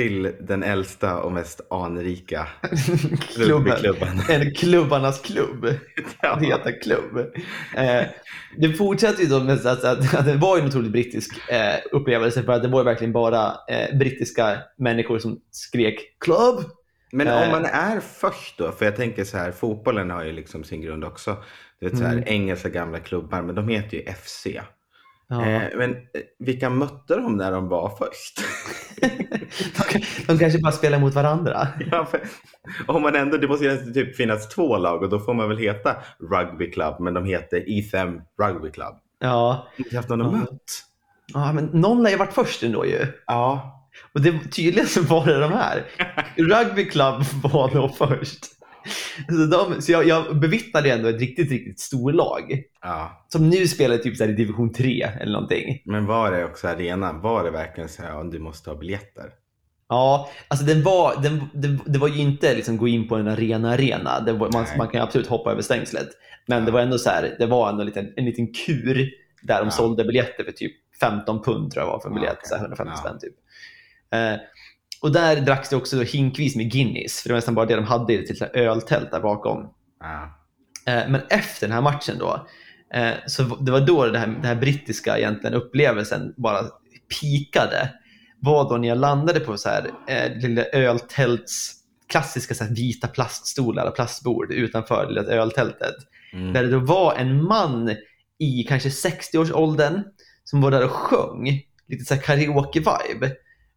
[0.00, 2.48] Till den äldsta och mest anrika
[3.34, 3.48] Klubben.
[3.48, 4.20] rugbyklubben.
[4.28, 5.74] En klubbarnas klubb.
[6.22, 6.36] Ja.
[6.40, 7.18] Det heter klubb.
[7.76, 8.02] Eh,
[8.56, 12.42] det fortsatte ju då med att, att, att det var en otroligt brittisk eh, upplevelse
[12.42, 16.64] för att det var verkligen bara eh, brittiska människor som skrek klubb.
[17.12, 17.50] Men om Eh.
[17.50, 21.04] man är först då, för jag tänker så här, fotbollen har ju liksom sin grund
[21.04, 21.36] också.
[21.80, 22.24] Du vet så här, Mm.
[22.26, 24.46] engelska gamla klubbar, men de heter ju FC.
[25.30, 25.46] Ja.
[25.46, 25.96] Eh, men eh,
[26.38, 28.40] vilka mötte de när de var först?
[30.26, 31.68] de, kanske bara spelar mot varandra.
[31.90, 32.08] ja,
[32.86, 35.96] om man ändå, det måste typ finnas två lag och då får man väl heta
[36.30, 38.94] Rugby Club, men de heter Etham Rugby Club.
[39.18, 40.30] Ja, har inte haft någon Ja.
[40.30, 40.84] mött.
[41.34, 43.06] Ja, men någon lär ju varit först ändå ju.
[43.26, 43.76] Ja.
[44.14, 45.84] Och det, tydligen så var det de här.
[46.36, 48.46] Rugby Club var då först.
[49.28, 52.62] Så, de, så jag, jag bevittnade ändå ett riktigt, riktigt storlag.
[52.82, 53.26] ja.
[53.28, 55.82] Som nu spelar typ så här i division 3 eller någonting.
[55.84, 57.20] Men var det också arenan?
[57.20, 59.24] Var det verkligen så här du måste ha biljetter?
[59.88, 63.28] Ja, alltså den var, den, det, det var ju inte liksom gå in på en
[63.28, 64.20] arena arena.
[64.20, 66.08] Det var, man, man kan absolut hoppa över stängslet.
[66.46, 66.64] Men Ja.
[66.66, 69.10] det var ändå så här, det var ändå en liten, en liten kur
[69.42, 69.70] där de Ja.
[69.70, 72.38] sålde biljetter för typ 15 pund tror jag var för en Ja, biljett.
[72.46, 73.00] Så här 150 Ja.
[73.00, 73.34] spänn typ.
[74.12, 74.40] Eh,
[75.02, 77.20] och där dracks det också hinkvis med Guinness.
[77.20, 79.70] För det var nästan bara det de hade i ett öltält där bakom.
[80.00, 80.40] Ja.
[80.86, 82.46] Eh, Men efter den här matchen då,
[82.94, 86.64] eh, så det var då det här, den här brittiska egentligen upplevelsen bara
[87.20, 87.88] pikade.
[88.40, 91.76] Var då när jag landade på så här, eh, lilla öltälts,
[92.08, 95.94] klassiska så vita plaststolar och plastbord utanför det lilla öltältet.
[96.32, 96.52] Mm.
[96.52, 97.96] Där det då var en man
[98.38, 100.02] i kanske 60-årsåldern
[100.44, 103.30] som var där och sjöng, lite så här karaoke-vibe.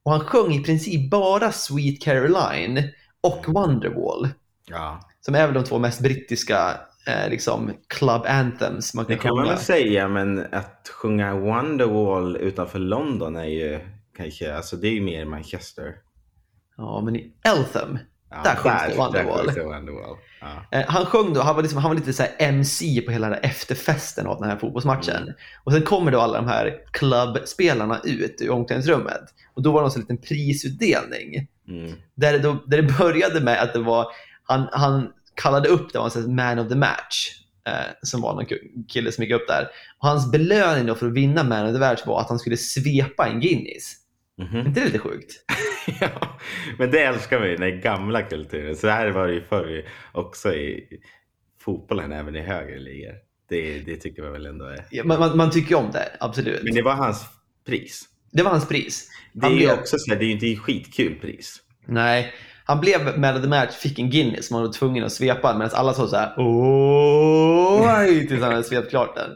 [0.04, 2.84] Och han sjöng i princip bara Sweet Caroline
[3.22, 4.30] och Wonderwall
[4.66, 5.00] ja.
[5.22, 9.36] som är väl de två mest brittiska eh, liksom, club anthems man Det kan, kan
[9.36, 9.56] man sjunga.
[9.56, 13.80] väl säga, men att sjunga Wonderwall utanför London är ju
[14.18, 15.96] kanske, alltså det är ju mer Manchester.
[16.78, 18.00] Ja, men i Eltham,
[18.36, 19.46] Ja, Där sjungs det Wonderwall.
[19.46, 20.18] Wonderwall.
[20.42, 20.80] Ja.
[20.80, 23.30] eh, han sjöng då, han var, liksom, han var lite så här MC på hela
[23.30, 25.24] den här efterfesten av den här fotbollsmatchen.
[25.24, 25.34] Mm.
[25.64, 29.24] Och sen kommer då alla de här klubbspelarna ut ur omklädningsrummet.
[29.54, 31.48] Och då var det en liten prisutdelning.
[31.68, 31.94] Mm.
[32.16, 34.08] Där det, då, där det började med att det var,
[34.44, 37.40] han, han kallade upp det, var en man of the match.
[37.68, 38.46] Eh, som var någon
[38.88, 39.68] kille som gick upp där.
[40.00, 42.58] Och hans belöning då för att vinna man of the match var att han skulle
[42.58, 44.03] svepa en Guinness.
[44.38, 44.56] Mhm.
[44.60, 45.32] Är inte det lite sjukt?
[46.02, 46.38] ja,
[46.78, 48.76] men det älskar vi, den gamla kulturen.
[48.76, 50.88] Så här var det ju förr också i
[51.62, 53.14] fotbollen, även i högre ligor.
[53.50, 54.86] Det, det tycker vi väl ändå är.
[54.92, 56.64] Ja, man, man, man tycker ju om det, absolut.
[56.64, 57.26] Men det var hans
[57.68, 58.04] pris.
[58.32, 59.10] Det var hans pris.
[59.34, 61.62] Det är Han ju blev- också så här, det är ju inte skitkul pris.
[61.86, 62.34] Nej,
[62.66, 65.58] han blev man of the match, fick en Guinness som han var tvungen att svepa
[65.58, 66.34] medan alla sa så här
[67.98, 69.30] oj tills han hade svept klart den.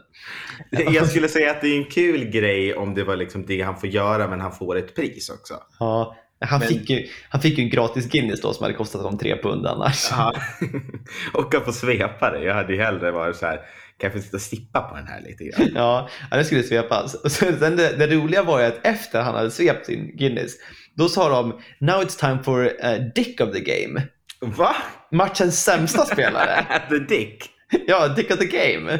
[0.94, 3.76] Jag skulle säga att det är en kul grej om det var liksom det han
[3.80, 5.54] får göra, men han får ett pris också.
[5.78, 9.02] Ja, han, Men- fick ju, han fick ju en gratis Guinness då som hade kostat
[9.02, 10.08] honom tre pund annars.
[10.10, 10.34] Ja.
[11.34, 12.44] och att få svepa det.
[12.44, 13.60] Jag hade ju hellre varit så här,
[13.98, 15.70] kan jag få sitta och sippa på den här lite grann?
[15.74, 17.32] Ja, det skulle svepas.
[17.32, 20.52] Sen det, det roliga var ju att efter han hade svept sin Guinness,
[20.94, 24.02] då sa de “Now it's time for uh, Dick of the game”.
[24.40, 24.76] Va?
[25.12, 26.66] Matchens sämsta spelare.
[26.88, 27.50] The Dick?
[27.86, 28.98] Ja, Dick of the game.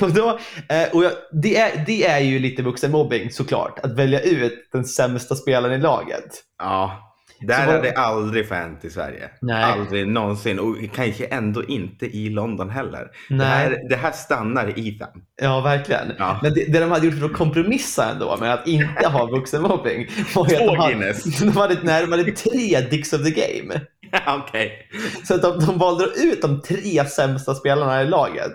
[0.00, 4.20] Och, då, eh, och jag, det, är, det är ju lite vuxenmobbing såklart, att välja
[4.20, 6.44] ut den sämsta spelaren i laget.
[6.58, 7.07] Ja.
[7.40, 9.30] Det här Så vad- hade aldrig hänt i Sverige.
[9.40, 9.64] Nej.
[9.64, 10.58] Aldrig någonsin.
[10.58, 13.10] Och kanske ändå inte i London heller.
[13.28, 13.46] Det Nej.
[13.46, 15.08] här, det här stannar i Ethan.
[15.42, 16.12] Ja, verkligen.
[16.18, 16.38] Ja.
[16.42, 20.06] Men det, det de hade gjort för att kompromissa ändå med att inte ha vuxenmobbing
[20.34, 23.80] var att de hade, de hade, nej, de hade tre Dicks of the game.
[24.26, 24.88] Okej.
[25.24, 28.52] Så att de, de valde ut de tre sämsta spelarna i laget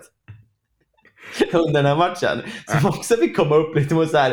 [1.54, 2.42] under den här matchen.
[2.68, 4.32] Som också fick komma upp lite mot så här,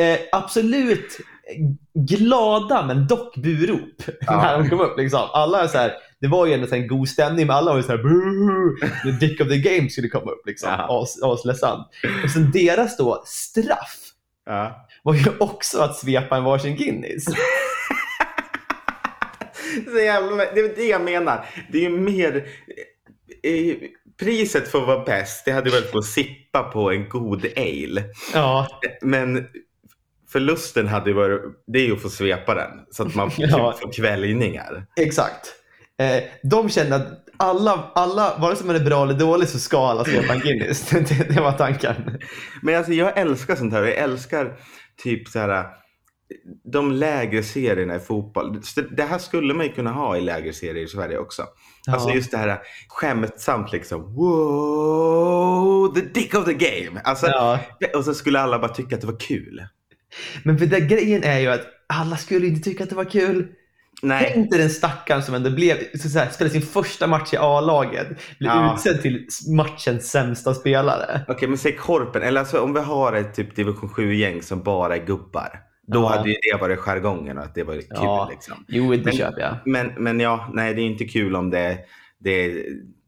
[0.00, 1.18] eh, absolut
[1.94, 4.36] glada men dock burop Ja.
[4.42, 4.98] när de kom upp.
[4.98, 5.20] Liksom.
[5.32, 7.92] Alla är så här, det var ju en god stämning men alla var ju så
[7.92, 10.46] här "Boo!" när Dick of the Game skulle komma upp.
[10.46, 10.70] Liksom.
[10.70, 11.02] Ja.
[11.02, 11.86] As, asledsamt.
[12.24, 13.96] Och sen deras då straff
[14.46, 14.86] Ja.
[15.02, 17.24] var ju också att svepa en varsin Guinness.
[19.92, 21.44] Så jävla, det är det jag menar.
[21.72, 22.36] Det är ju mer...
[23.42, 23.76] eh,
[24.20, 28.04] Priset för att vara bäst, det hade varit att sippa på en god ale.
[28.34, 28.66] Ja,
[29.02, 29.46] Men
[30.32, 32.70] förlusten hade ju varit, det är ju att få svepa den.
[32.90, 33.74] Så att man Ja.
[33.82, 34.86] får kvällningar.
[35.00, 35.54] Exakt.
[36.00, 39.86] Eh, de kände att alla, alla, vare sig man är bra eller dålig så ska
[39.86, 40.90] alla svepa en Guinness.
[40.90, 41.94] det, det var tanken.
[42.62, 43.82] Men alltså jag älskar sånt här.
[43.82, 44.56] Jag älskar
[45.02, 45.66] typ så här
[46.72, 48.60] de lägre serierna i fotboll.
[48.96, 51.42] Det här skulle man ju kunna ha i lägre serier i Sverige också.
[51.86, 51.92] Ja.
[51.92, 54.14] Alltså just det här skämtsamt liksom.
[54.14, 57.00] Wow, the dick of the game.
[57.04, 57.58] Alltså, Ja.
[57.94, 59.64] Och så skulle alla bara tycka att det var kul.
[60.42, 63.46] Men för det, grejen är ju att alla skulle inte tycka att det var kul.
[64.02, 67.36] Nej, Tänk dig den stackaren som ändå blev, så här, spelade sin första match i
[67.36, 68.08] A-laget.
[68.38, 68.74] Blev Ja.
[68.74, 71.20] utsedd till matchens sämsta spelare.
[71.28, 72.22] okej men säg Korpen.
[72.22, 75.60] Eller alltså om vi har ett typ division 7-gäng som bara är gubbar.
[75.86, 76.08] Då Ja.
[76.08, 78.28] hade ju det varit jargongen och att det var kul Ja.
[78.30, 78.64] liksom.
[78.68, 79.56] Jo, det Men- köper jag.
[79.64, 81.78] Men, men ja, nej det är inte kul om det,
[82.20, 82.64] det är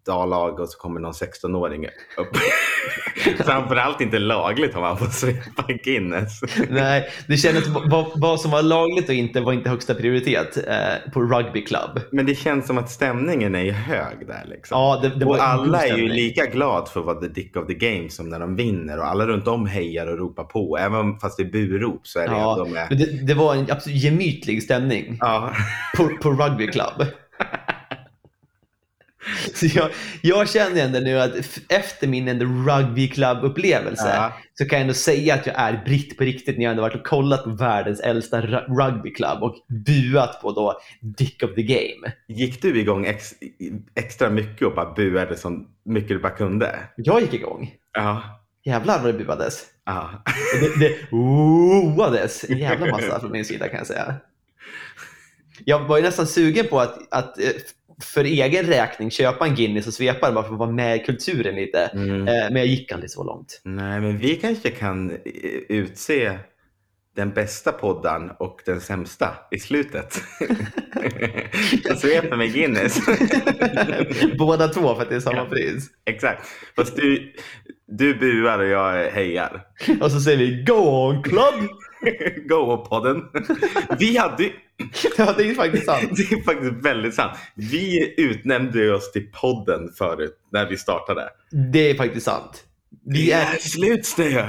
[0.09, 1.87] A-lag och så kommer någon 16-åring
[2.17, 2.37] upp.
[3.47, 6.41] Framförallt inte lagligt om man får svepa Guinness.
[6.71, 11.13] Nej, det kändes vad, vad som var lagligt och inte var inte högsta prioritet eh,
[11.13, 12.01] på rugby club.
[12.13, 14.45] Men det känns som att stämningen är hög där.
[14.49, 14.79] Liksom.
[14.79, 17.67] Ja, det, det och alla är ju lika glad för att vara the dick of
[17.67, 20.79] the game som när de vinner och alla runt om hejar och ropar på.
[20.81, 22.87] Även fast det är burop så är det Ja, ändå med.
[22.91, 25.53] men det, det var en absolut gemytlig stämning Ja.
[25.97, 27.07] på, på rugby club.
[29.55, 29.91] Så jag,
[30.23, 31.31] jag känner ändå nu att
[31.69, 34.33] efter min ändå rugby club-upplevelse Ja.
[34.59, 36.95] så kan jag ändå säga att jag är britt på riktigt när jag ändå varit
[36.95, 39.55] och kollat på världens äldsta ru- rugby club och
[39.87, 42.13] buat på då Dick of the Game.
[42.29, 43.35] Gick du igång ex,
[43.95, 46.79] extra mycket och bara buade så mycket du bara kunde?
[46.97, 47.75] Jag gick igång.
[47.93, 48.23] Ja.
[48.65, 49.63] Jävlar vad det buades.
[49.87, 50.23] ja.
[50.55, 54.15] Och Det, det oades en jävla massa från min sida kan jag säga.
[55.65, 57.45] Jag var ju nästan sugen på att, att eh,
[58.01, 60.99] för egen räkning köpa en Guinness och svepa den bara för att vara med i
[60.99, 61.91] kulturen lite.
[61.95, 62.29] Mm.
[62.29, 63.61] Eh, Men jag gick aldrig så långt.
[63.65, 65.17] Nej, men vi kanske kan eh,
[65.69, 66.39] utse
[67.17, 70.23] den bästa podden och den sämsta i slutet.
[71.85, 73.01] Jag sveper med Guinness.
[74.39, 75.91] Båda två för att det är samma pris.
[76.05, 76.47] Exakt.
[76.77, 77.33] Fast du,
[77.87, 79.63] du buar och jag hejar.
[80.01, 81.71] Och så säger vi Go on club!
[82.49, 83.23] Go-podden.
[83.99, 84.45] Vi hade...
[85.19, 86.11] Ja, det är faktiskt sant.
[86.17, 87.33] Det är faktiskt väldigt sant.
[87.55, 91.29] Vi utnämnde oss till podden förut när vi startade.
[91.73, 92.65] Det är faktiskt sant.
[93.05, 94.45] Vi, är, slutsteg.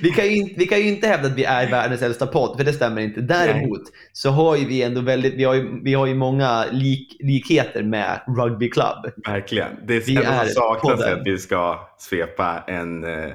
[0.00, 2.56] vi, kan ju inte, vi kan ju inte hävda att vi är världens äldsta podd,
[2.56, 3.20] för det stämmer inte.
[3.20, 7.16] Däremot så har ju vi ändå väldigt, vi har ju, vi har ju många lik,
[7.20, 9.12] likheter med Rugby Club.
[9.26, 9.70] Verkligen.
[9.86, 11.20] Det Vi enda är saknas är podden.
[11.20, 13.30] att vi ska svepa en, eh,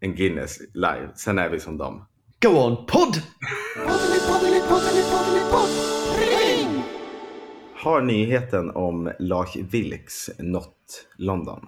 [0.00, 1.08] en Guinness live.
[1.14, 2.06] Sen är vi som dem.
[2.42, 3.22] Go on podd!
[7.74, 11.60] Har nyheten om Lars Vilks nått London?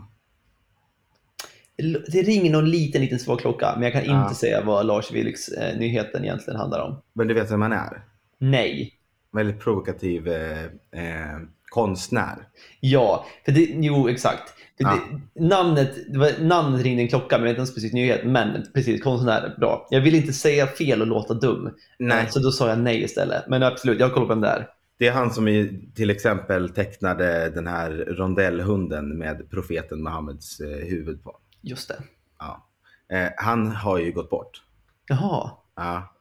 [2.12, 5.48] Det ringer någon liten, liten svag klocka, men jag kan inte säga vad Lars Vilks
[5.48, 7.02] eh, nyheten egentligen handlar om.
[7.12, 8.04] Men du vet vem han är?
[8.38, 8.92] Nej.
[9.32, 11.38] Väldigt provokativ eh, eh,
[11.72, 12.48] konstnär.
[12.80, 14.48] Ja, för det, jo exakt.
[14.76, 14.98] För Ja.
[15.34, 18.24] det, namnet, det var, namnet ringde en klocka, men jag vet inte en specifik nyhet.
[18.24, 19.86] Men precis, konstnär, bra.
[19.90, 21.70] Jag vill inte säga fel och låta dum.
[21.98, 22.26] Nej.
[22.30, 23.44] Så då sa jag nej istället.
[23.48, 24.68] Men absolut, jag har koll på vem det är.
[24.98, 30.68] Det är han som i, till exempel tecknade den här rondellhunden med profeten Muhammeds eh,
[30.88, 31.36] huvud på.
[31.60, 31.96] Just det.
[32.38, 32.68] Ja.
[33.16, 34.62] Eh, han har ju gått bort
[35.08, 35.50] Jaha.
[35.76, 36.14] ja,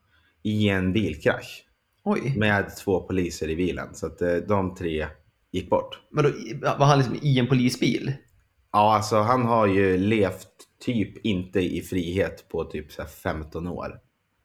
[0.43, 1.63] i en bilkrasch
[2.03, 2.33] Oj.
[2.37, 3.95] med två poliser i bilen.
[3.95, 5.07] Så att eh, de tre
[5.51, 5.99] gick bort.
[6.09, 6.29] Men då,
[6.79, 8.13] var han liksom i en polisbil?
[8.71, 10.47] Ja, alltså han har ju levt
[10.85, 13.99] typ inte i frihet på typ så här 15 år.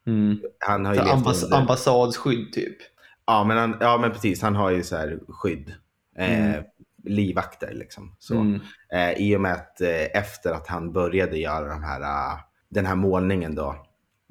[0.07, 0.39] Mm.
[0.59, 1.57] Han har ju Så ambass- under...
[1.57, 2.77] ambassadsskydd typ.
[3.25, 4.41] Ja men, han, ja, men precis.
[4.41, 5.73] Han har ju så här skydd.
[6.17, 6.63] Eh, Mm.
[7.03, 8.15] Livvakter liksom.
[8.19, 8.35] Så.
[8.35, 8.59] Mm.
[8.93, 12.39] Eh, I och med att eh, efter att han började göra de här, ah,
[12.69, 13.75] den här målningen då.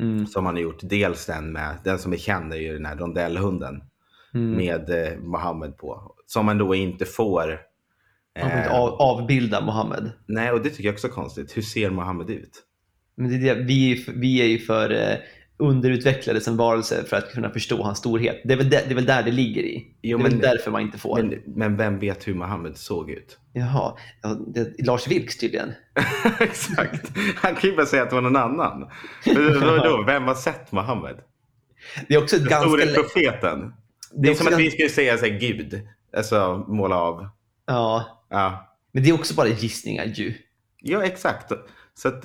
[0.00, 0.26] Mm.
[0.26, 0.78] Som han har gjort.
[0.82, 3.82] Dels den med, den som är känd är ju den här rondellhunden.
[4.34, 4.50] Mm.
[4.50, 6.12] Med eh, Mohammed på.
[6.26, 7.58] Som man då inte får.
[8.40, 10.10] Han får inte eh, av, avbilda Mohammed.
[10.26, 11.56] Nej och det tycker jag också är konstigt.
[11.56, 12.62] Hur ser Mohammed ut?
[13.16, 15.16] Men det är det, vi, är, vi är ju för eh,
[15.58, 18.40] underutvecklade som varelser för att kunna förstå hans storhet.
[18.44, 19.94] Det är väl, där, det är väl där det ligger i.
[20.02, 21.22] Jo, det är väl men- därför man inte får.
[21.22, 23.38] Men, men vem vet hur Mohammed såg ut?
[23.52, 25.72] Jaha, ja, det, Lars Vilks tydligen.
[26.40, 27.12] Exakt.
[27.36, 28.90] Han kan ju bara säga att det var någon annan.
[29.60, 30.02] Vadå?
[30.06, 31.16] Vem har sett Mohammed?
[32.08, 32.68] Det är också Den ganska...
[32.68, 33.60] store profeten.
[33.60, 35.80] Det Det är är som att vi skulle säga så här, Gud.
[36.16, 37.28] Alltså måla av.
[37.66, 38.76] Ja, Ja.
[38.92, 40.34] men det är också bara gissningar ju.
[40.80, 41.52] ja, exakt.
[41.94, 42.24] Så att,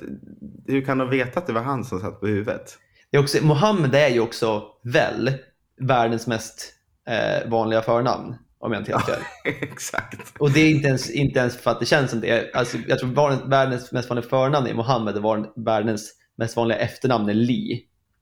[0.66, 2.78] hur kan de veta att det var han som satt på huvudet?
[3.10, 5.32] Det är också, Mohammed är ju också väl
[5.80, 6.72] världens mest
[7.08, 8.34] eh, vanliga förnamn.
[8.58, 9.20] Om jag inte helt fel.
[9.44, 10.38] exakt.
[10.38, 12.54] Och det är inte ens, inte ens för att det känns som det.
[12.54, 17.28] Alltså, jag tror världens, världens mest vanliga förnamn är Mohammed och världens mest vanliga efternamn
[17.28, 17.80] är Lee.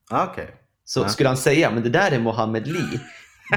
[0.09, 0.55] Ah, Okej.
[0.85, 1.07] Så Ja.
[1.09, 2.99] skulle han säga men det där är Mohammed Lee,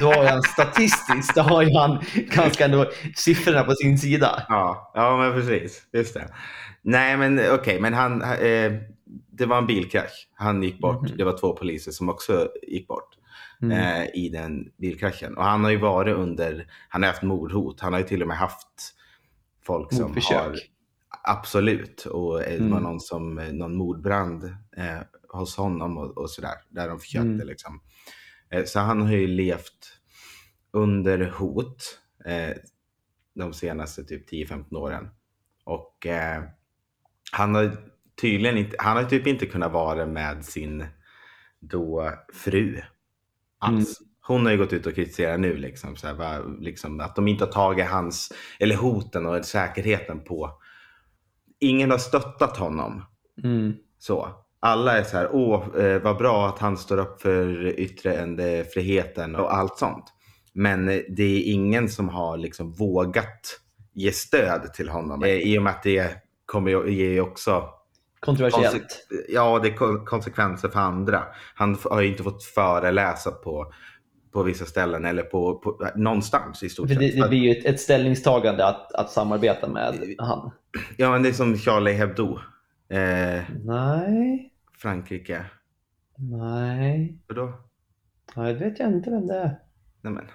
[0.01, 4.43] då har han statistiskt, då har ju han ganska ändå siffrorna på sin sida.
[4.49, 5.87] Ja, ja, men precis.
[5.93, 6.33] Just det.
[6.81, 8.73] Nej, men okej, men han, eh,
[9.31, 10.27] det var en bilkrasch.
[10.33, 11.01] Han gick bort.
[11.09, 11.17] Mhm.
[11.17, 13.09] Det var två poliser som också gick bort
[13.61, 13.77] Mm.
[14.01, 15.37] eh, i den bilkraschen.
[15.37, 17.79] Och han har ju varit under, han har haft mordhot.
[17.81, 18.67] Han har ju till och med haft
[19.65, 20.37] folk som Mordförsök.
[20.37, 20.55] har,
[21.23, 22.05] absolut.
[22.05, 22.71] Och det Mm.
[22.71, 24.43] var någon som, någon mordbrand
[24.77, 26.53] eh, hos honom och, och sådär.
[26.69, 27.47] Där de försökte Mm.
[27.47, 27.79] liksom.
[28.55, 29.99] Eh, så han har ju levt
[30.71, 32.57] under hot eh,
[33.35, 35.09] de senaste typ 10-15 åren.
[35.63, 36.43] Och eh,
[37.31, 37.77] han har
[38.21, 40.85] tydligen inte, han har typ inte kunnat vara med sin
[41.59, 42.81] då fru
[43.59, 44.01] alls.
[44.21, 47.27] Hon har ju gått ut och kritiserat nu liksom, så här, va, liksom, att de
[47.27, 50.61] inte har tagit hans, eller hoten och säkerheten på.
[51.59, 53.05] Ingen har stöttat honom.
[53.43, 53.73] Mm.
[53.97, 54.44] Så.
[54.65, 59.55] Alla är så här, åh eh, vad bra att han står upp för yttrandefriheten och
[59.55, 60.05] allt sånt.
[60.53, 63.59] Men eh, det är ingen som har liksom vågat
[63.93, 65.23] ge stöd till honom.
[65.23, 66.11] Eh, I och med att det
[66.45, 67.69] kommer ge också
[68.19, 69.07] Kontroversiellt.
[69.29, 71.23] ja, det är kon- konsekvenser för andra.
[71.55, 73.73] Han har ju inte fått föreläsa på,
[74.33, 77.21] på vissa ställen eller på, på någonstans i stort För det, sett.
[77.21, 80.51] det blir ju ett, ett ställningstagande att, att samarbeta med han.
[80.97, 82.39] Ja, men det är som Charlie Hebdo.
[82.89, 85.45] Eh, Nej, Frankrike.
[86.17, 87.53] nej, Vadå?
[88.35, 89.59] nej, det vet jag inte vem det är.
[90.01, 90.25] Nej men,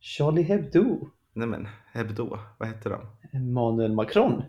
[0.00, 1.10] Charlie Hebdo.
[1.32, 2.38] nej men, Hebdo.
[2.58, 3.00] Vad hette de?
[3.32, 4.42] Emmanuel Macron.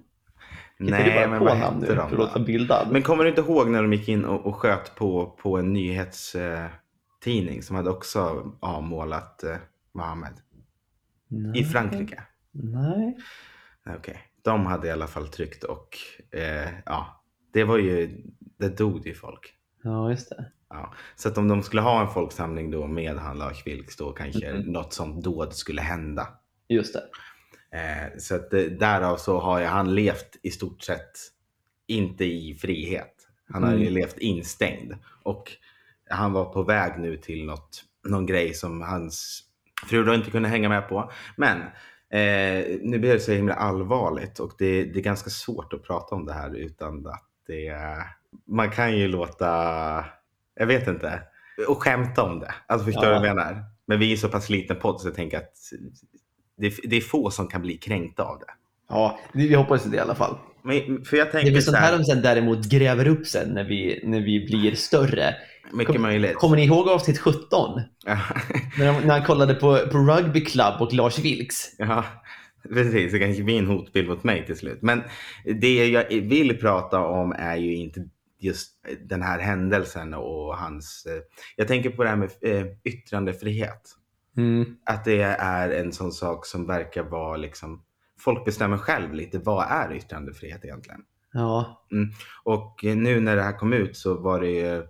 [0.80, 2.16] Hittar Nej, men vad nu hette för att de?
[2.18, 2.46] låta då?
[2.46, 2.88] bildad?
[2.92, 5.74] Men kommer du inte ihåg när de gick in och, och sköt på, på en
[5.74, 9.56] nyhetstidning eh, som hade också avmålat eh,
[9.92, 10.34] Mohammed?
[11.28, 11.62] nej.
[11.62, 12.24] I Frankrike?
[12.52, 13.18] Nej.
[13.98, 15.98] Okej, de hade i alla fall tryckt och
[16.32, 18.22] eh, ja, det var ju,
[18.64, 19.54] det dog ju folk.
[19.84, 20.46] Ja, just det.
[20.70, 20.94] Ja.
[21.16, 24.54] Så att om de skulle ha en folksamling då med han Lars Vilks då kanske
[24.54, 24.62] Mhm.
[24.72, 26.28] något sånt dåd skulle hända.
[26.70, 27.04] Just det.
[27.78, 31.12] Eh, så att eh, därav så har ju han levt i stort sett
[31.88, 33.14] inte i frihet.
[33.54, 33.94] Han har ju Mm.
[33.94, 34.94] levt instängd
[35.24, 35.52] och
[36.10, 39.44] han var på väg nu till något, någon grej som hans
[39.90, 41.12] fru då inte kunde hänga med på.
[41.38, 41.58] Men
[42.10, 46.16] eh, nu blir det så himla allvarligt och det, det är ganska svårt att prata
[46.16, 47.68] om det här utan att det
[48.48, 49.46] man kan ju låta,
[50.60, 51.22] jag vet inte,
[51.68, 52.54] och skämta om det.
[52.68, 53.20] Alltså förstår du Ja.
[53.20, 53.64] vad jag menar?
[53.88, 55.54] Men vi är så pass liten podd så jag tänker att
[56.58, 58.46] det, det är få som kan bli kränkta av det.
[58.90, 60.38] Ja, vi hoppas det i alla fall.
[60.64, 63.28] Men, för jag Det tänker blir så sånt här här, de sen däremot gräver upp
[63.28, 65.36] sen när vi, när vi blir större.
[65.74, 66.36] mycket Kom- möjligt.
[66.36, 67.82] Kommer ni ihåg avsnitt 17?
[68.06, 68.18] Ja.
[68.78, 71.76] När, de, när han kollade på, på Rugby Club och Lars Vilks?
[71.78, 72.06] ja,
[72.74, 73.12] precis.
[73.12, 74.80] Det kanske blir en hotbild mot mig till slut.
[74.82, 75.04] Men
[75.60, 78.04] det jag vill prata om är ju inte
[78.44, 81.06] just den här händelsen och hans...
[81.06, 81.22] eh,
[81.56, 83.96] Jag tänker på det här med eh, yttrandefrihet.
[84.38, 84.78] Mm.
[84.86, 87.84] Att det är en sån sak som verkar vara liksom...
[88.20, 89.40] Folk bestämmer själv lite.
[89.40, 91.02] Vad är yttrandefrihet egentligen?
[91.34, 91.86] Ja.
[92.44, 94.88] Och nu när det här kom ut så var det ju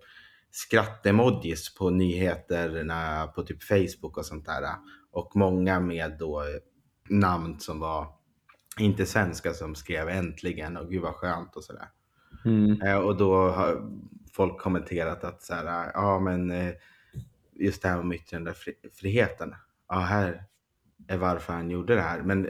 [0.51, 4.63] skrattemojis på nyheterna på typ Facebook och sånt där.
[5.11, 6.43] Och många med då
[7.09, 8.07] namn som var
[8.79, 11.87] inte svenska som skrev äntligen och gud vad skönt och sådär.
[12.45, 12.81] Mm.
[12.81, 13.89] Eh, Och då har
[14.33, 16.73] folk kommenterat att så här, ja men eh,
[17.59, 19.55] just det här med yttrandefriheten.
[19.89, 20.43] Ja, här
[21.07, 22.21] är varför han gjorde det här.
[22.21, 22.49] Men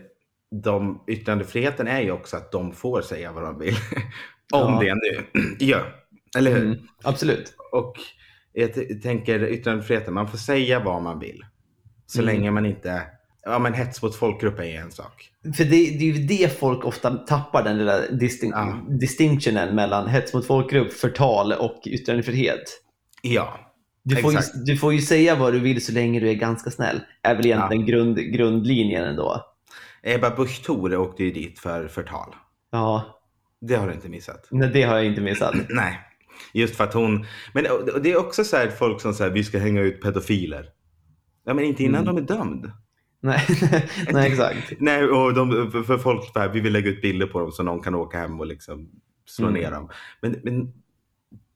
[0.51, 3.75] de, yttrandefriheten är ju också att de får säga vad de vill.
[4.53, 4.79] Om Ja.
[4.81, 5.25] det nu
[5.65, 5.95] gör.
[6.37, 6.65] Eller hur?
[6.65, 6.77] Mm.
[7.03, 7.55] Absolut.
[7.71, 7.93] Och
[8.53, 11.45] jag tänker yttrandefriheten, man får säga vad man vill.
[12.05, 12.35] Så Mm.
[12.35, 13.01] länge man inte,
[13.45, 15.29] ja men hets mot folkgrupp är en sak.
[15.57, 18.85] För det, det är ju det folk ofta tappar, den lilla distin- Ja.
[18.99, 22.63] distinctionen mellan hets mot folkgrupp, förtal och yttrandefrihet.
[23.21, 23.59] Ja,
[24.03, 26.71] Du får, ju, du får ju säga vad du vill så länge du är ganska
[26.71, 26.99] snäll.
[27.23, 29.41] är väl egentligen grund, grundlinjen ändå.
[30.03, 32.35] Ebba Busch Thor åkte ju dit för förtal.
[32.71, 33.19] Ja,
[33.61, 34.47] Det har du inte missat.
[34.51, 35.55] nej, det har jag inte missat.
[35.69, 35.99] Nej,
[36.53, 37.25] just för att hon...
[37.53, 37.65] Men
[38.03, 40.65] det är också så här folk som säger vi ska hänga ut pedofiler.
[41.45, 42.15] Ja, men inte innan Mm.
[42.15, 42.71] de är dömd.
[43.23, 43.39] Nej,
[44.11, 44.73] nej, exakt.
[44.79, 47.81] Nej, och de, för- folk här, vi vill lägga ut bilder på dem så någon
[47.81, 48.89] kan åka hem och liksom
[49.27, 49.61] slå Mm.
[49.61, 49.89] ner dem.
[50.21, 50.73] Men, men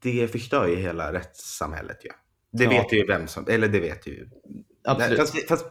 [0.02, 2.10] det förstör ju hela rättssamhället ju.
[2.52, 2.70] Det Ja.
[2.70, 4.28] vet ju vem som, eller det vet ju.
[4.84, 5.18] Absolut.
[5.18, 5.66] Fast, fast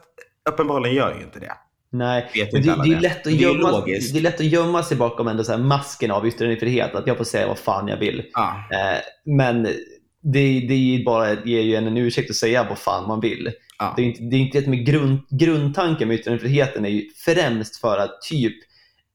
[0.50, 1.52] uppenbarligen gör ju inte det.
[1.90, 3.00] Nej, det, det, är det.
[3.00, 4.12] lätt Det att gömma, logiskt.
[4.12, 6.94] det är lätt att gömma sig bakom ändå så masken av yttrandefrihet.
[6.94, 8.26] Att jag får säga vad fan jag vill.
[8.32, 8.98] Ja, Eh,
[9.36, 13.08] men det, det är ju bara, ger ju en en ursäkt att säga vad fan
[13.08, 13.52] man vill.
[13.78, 13.92] Ja.
[13.96, 17.76] Det är inte, det är inte det med grund, grundtanken med yttrandefriheten är ju främst
[17.76, 18.56] för att typ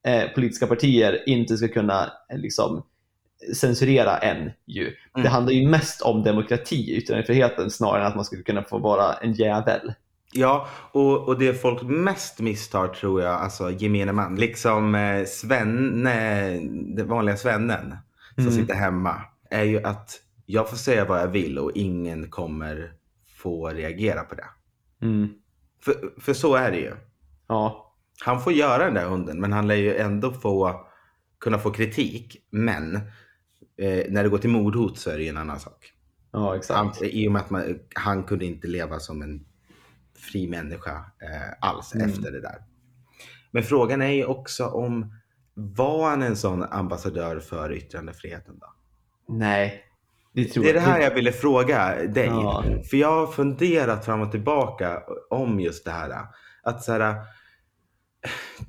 [0.08, 2.84] eh, politiska partier inte ska kunna eh, liksom,
[3.56, 4.52] censurera en.
[4.68, 4.84] Ju.
[5.14, 5.32] Det Mm.
[5.32, 9.34] handlar ju mest om demokrati, yttrandefriheten, snarare än att man skulle kunna få vara en
[9.34, 9.94] jävel.
[10.36, 16.50] Ja, och, och det folk mest misstar tror jag, alltså gemene man, liksom eh, Svenne,
[16.96, 17.96] den vanliga svennen
[18.36, 18.54] som Mm.
[18.56, 22.92] sitter hemma, är ju att jag får säga vad jag vill och ingen kommer
[23.44, 24.46] få reagera på det.
[25.02, 25.30] Mm.
[25.86, 26.94] För, för så är det ju.
[27.48, 27.94] Ja,
[28.26, 30.86] Han får göra den där hunden, men han lär ju ändå få
[31.40, 32.38] kunna få kritik.
[32.52, 32.96] Men
[33.78, 35.94] eh, när det går till mordhot så är det ju en annan sak.
[36.32, 36.78] ja exakt.
[36.78, 39.46] Han, I och med att man, han kunde inte leva som en
[40.16, 42.10] fri människa eh, alls Mm.
[42.10, 42.58] efter det där.
[43.52, 45.16] Men frågan är ju också om
[45.54, 48.74] var han en sån ambassadör för yttrandefriheten då?
[49.28, 49.84] Nej,
[50.34, 52.26] Det, Det är det här jag ville fråga dig.
[52.28, 52.64] Ja.
[52.90, 56.12] För jag har funderat fram och tillbaka om just det här.
[56.64, 57.16] Att så här,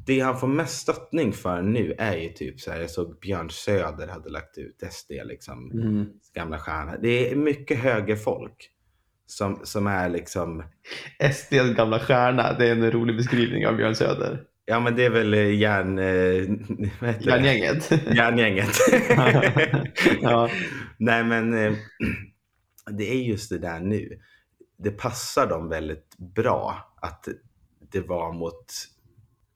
[0.06, 3.50] det han får mest stöttning för nu är ju typ så här, jag såg Björn
[3.50, 6.06] Söder hade lagt ut SD liksom, Mm.
[6.34, 6.96] gamla stjärna.
[6.96, 8.70] Det är mycket högerfolk
[9.26, 10.62] som, som är liksom,
[11.32, 14.42] SDs gamla stjärna, det är en rolig beskrivning av Björn Söder.
[14.66, 15.98] Ja men det är väl eh, järn...
[15.98, 17.16] Eh?
[17.26, 17.90] Järngänget.
[18.16, 18.74] Järngänget.
[20.22, 20.50] ja.
[20.98, 21.72] Nej men eh,
[22.90, 24.18] det är just det där nu.
[24.78, 27.28] Det passar dem väldigt bra att
[27.92, 28.64] det var mot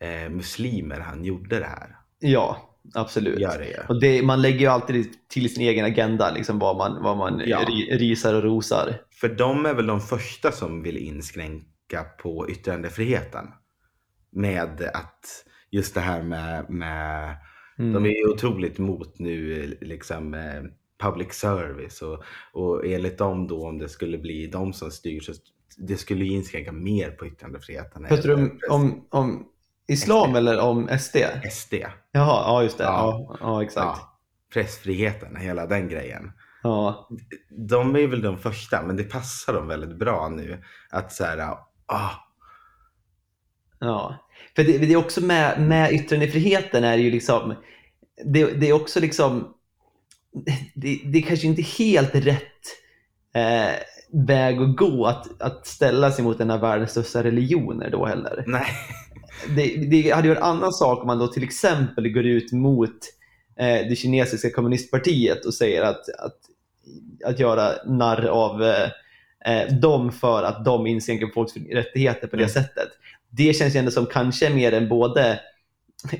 [0.00, 1.96] eh, muslimer han gjorde det här.
[2.18, 3.38] ja, absolut.
[3.38, 3.76] Gör det ju.
[3.88, 7.42] Och det, man lägger ju alltid till sin egen agenda liksom, vad man, vad man
[7.46, 7.58] Ja.
[7.68, 9.00] ri, risar och rosar.
[9.20, 13.46] För de är väl de första som vill inskränka på yttrandefriheten.
[14.30, 17.36] Med att just det här med, med
[17.78, 17.92] Mm.
[17.92, 20.62] de är ju otroligt mot nu liksom eh,
[20.98, 22.22] public service och,
[22.52, 25.32] och enligt dem då om det skulle bli de som styr så
[25.76, 28.04] det skulle ju inskränka mer på yttrandefriheten.
[28.04, 29.46] Pratar du om, om, om
[29.88, 30.36] islam SD.
[30.36, 31.16] eller om SD?
[31.50, 31.74] SD.
[32.12, 32.84] Jaha, ja just det.
[32.84, 33.26] Ja.
[33.28, 34.00] Ja, ja exakt.
[34.00, 34.18] Ja,
[34.52, 36.32] pressfriheten, hela den grejen.
[36.62, 37.08] Ja.
[37.50, 40.62] De är väl de första, men det passar dem väldigt bra nu.
[40.90, 41.38] Att så här,
[41.86, 42.10] ah,
[43.80, 44.16] Ja,
[44.56, 47.54] för det, det är också med, med yttrandefriheten är det ju liksom,
[48.24, 49.54] det, det är också liksom,
[50.74, 52.42] det, det är kanske inte helt rätt
[53.34, 53.74] eh,
[54.12, 58.44] väg att gå att, att ställa sig mot en av världens största religioner då heller.
[58.46, 58.66] nej.
[59.56, 62.52] Det, det hade ju varit en annan sak om man då till exempel går ut
[62.52, 62.96] mot
[63.58, 66.36] eh, det kinesiska kommunistpartiet och säger att, att,
[67.24, 68.90] att göra narr av eh,
[69.44, 72.52] eh, dem för att de inskränker folks rättigheter på det Mm.
[72.52, 72.88] sättet.
[73.30, 75.40] Det känns ju ändå som kanske mer en både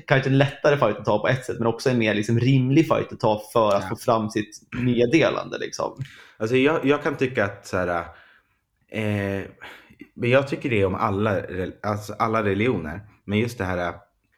[0.07, 2.87] kanske en lättare fight att ta på ett sätt men också en mer liksom rimlig
[2.87, 3.89] fight att ta för att Ja.
[3.89, 5.57] få fram sitt meddelande.
[5.57, 6.03] Liksom.
[6.37, 8.05] Alltså jag, jag kan tycka att så här,
[8.91, 9.43] eh,
[10.13, 11.41] men jag tycker det om alla,
[11.83, 13.01] alltså alla religioner.
[13.25, 13.93] Men just det här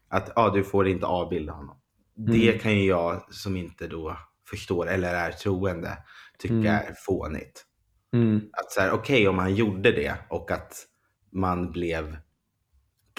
[0.10, 1.78] att ah, du får inte avbilda honom.
[2.16, 2.60] Det Mm.
[2.60, 4.18] kan ju jag som inte då
[4.50, 5.98] förstår eller är troende
[6.40, 6.66] tycka Mm.
[6.66, 7.66] är fånigt.
[8.14, 8.42] Mm.
[8.54, 10.74] Att så här, okej om han gjorde det och att
[11.32, 12.18] man blev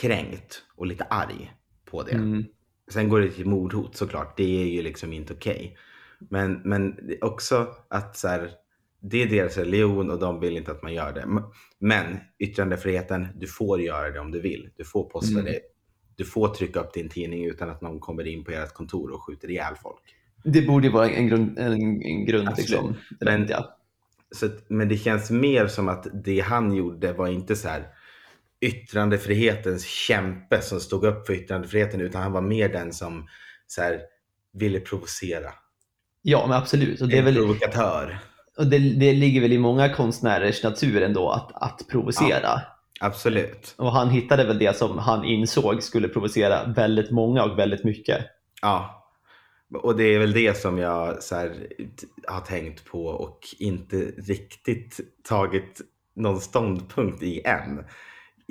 [0.03, 1.53] kränkt och lite arg
[1.91, 2.13] på det.
[2.13, 2.45] Mm.
[2.91, 4.37] Sen går det till mordhot såklart.
[4.37, 5.77] Det är ju liksom inte okej.
[6.19, 8.51] Men, men är också att så här,
[9.01, 11.27] det är deras religion och de vill inte att man gör det.
[11.79, 14.71] Men yttrandefriheten, du får göra det om du vill.
[14.77, 15.45] Du får posta Mm.
[15.45, 15.61] det.
[16.17, 19.27] Du får trycka upp din tidning utan att någon kommer in på ert kontor och
[19.27, 20.03] skjuter ihjäl folk.
[20.45, 21.73] Det borde ju vara en grund, en,
[22.03, 22.95] en grund liksom.
[23.21, 23.49] Men-.
[24.35, 27.87] Så, men det känns mer som att det han gjorde var inte så här
[28.63, 33.29] yttrandefrihetens kämpe som stod upp för yttrandefriheten utan han var mer den som
[33.67, 34.01] så här,
[34.53, 35.53] ville provocera.
[36.23, 37.01] ja, men absolut.
[37.01, 38.19] Och det, är en väl, provokatör.
[38.59, 42.61] och det, det ligger väl i många konstnärers natur ändå att, att provocera.
[43.01, 43.75] Absolut.
[43.79, 48.25] Och han hittade väl det som han insåg skulle provocera väldigt många och väldigt mycket.
[48.63, 48.99] Ja.
[49.83, 51.67] Och det är väl det som jag så här,
[52.27, 53.97] har tänkt på och inte
[54.27, 55.81] riktigt tagit
[56.17, 57.85] någon ståndpunkt i än.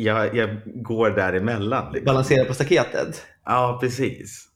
[0.04, 1.92] Jag, jag går däremellan.
[1.94, 2.06] Liksom.
[2.06, 3.26] Balansera på staketet.
[3.46, 4.48] Ja, precis.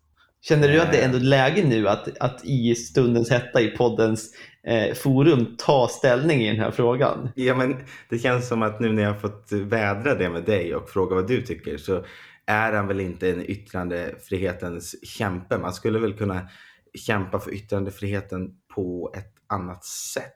[0.41, 1.05] Känner du att det är Eh.
[1.05, 4.31] ändå läge nu att, att i stundens hetta i poddens
[4.67, 7.29] eh, forum ta ställning i den här frågan?
[7.35, 7.75] Ja, men
[8.09, 11.15] det känns som att nu när jag har fått vädra det med dig och fråga
[11.15, 12.05] vad du tycker så
[12.45, 15.57] är han väl inte en yttrandefrihetens kämpe.
[15.57, 16.49] Man skulle väl kunna
[16.93, 20.33] kämpa för yttrandefriheten på ett annat sätt.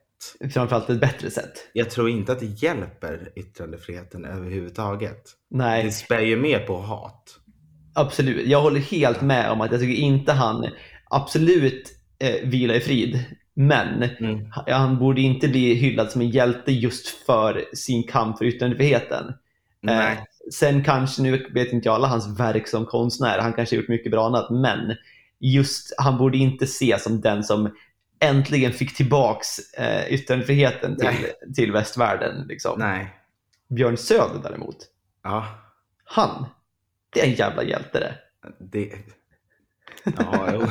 [0.54, 1.54] Framförallt ett bättre sätt.
[1.74, 5.22] Jag tror inte att det hjälper yttrandefriheten överhuvudtaget.
[5.50, 5.84] Nej.
[5.84, 7.40] Det spär ju mer på hat.
[7.94, 10.68] Absolut, jag håller helt med om att jag tycker inte han
[11.10, 13.24] absolut eh, vila i frid.
[13.54, 14.52] Men Mm.
[14.68, 19.34] han borde inte bli hyllad som en hjälte just för sin kamp för yttrandefriheten.
[19.82, 20.14] Nej.
[20.14, 20.18] Eh,
[20.54, 23.90] sen kanske, nu vet inte jag alla hans verk som konstnär, han kanske har gjort
[23.90, 24.96] mycket bra annat, men
[25.40, 27.70] just han borde inte ses som den som
[28.20, 32.48] äntligen fick tillbaks eh, yttrandefriheten till, till västvärlden.
[32.48, 32.80] Liksom.
[32.80, 33.16] Nej.
[33.70, 34.78] Björn Söder däremot,
[35.24, 35.46] Ja.
[36.04, 36.46] han,
[37.14, 38.16] det är en jävla hjälte det.
[38.60, 38.96] Det...
[40.18, 40.60] Ja, jo.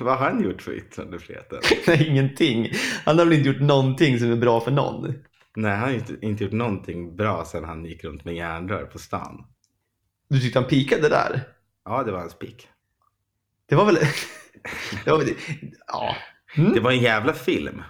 [0.00, 1.58] Vad har han gjort för yttrandefriheten?
[1.86, 2.70] Nej, ingenting.
[3.04, 5.14] Han har väl inte gjort någonting som är bra för någon.
[5.56, 8.98] Nej, han har inte, inte gjort någonting bra sedan han gick runt med järnrör på
[8.98, 9.44] stan.
[10.28, 11.42] Du tyckte han pikade där?
[11.84, 12.68] Ja, det var hans pik.
[13.68, 13.98] Det var väl...
[15.04, 15.28] det var väl...
[15.86, 16.16] Ja.
[16.56, 16.72] Mm.
[16.72, 17.82] Det var en jävla film.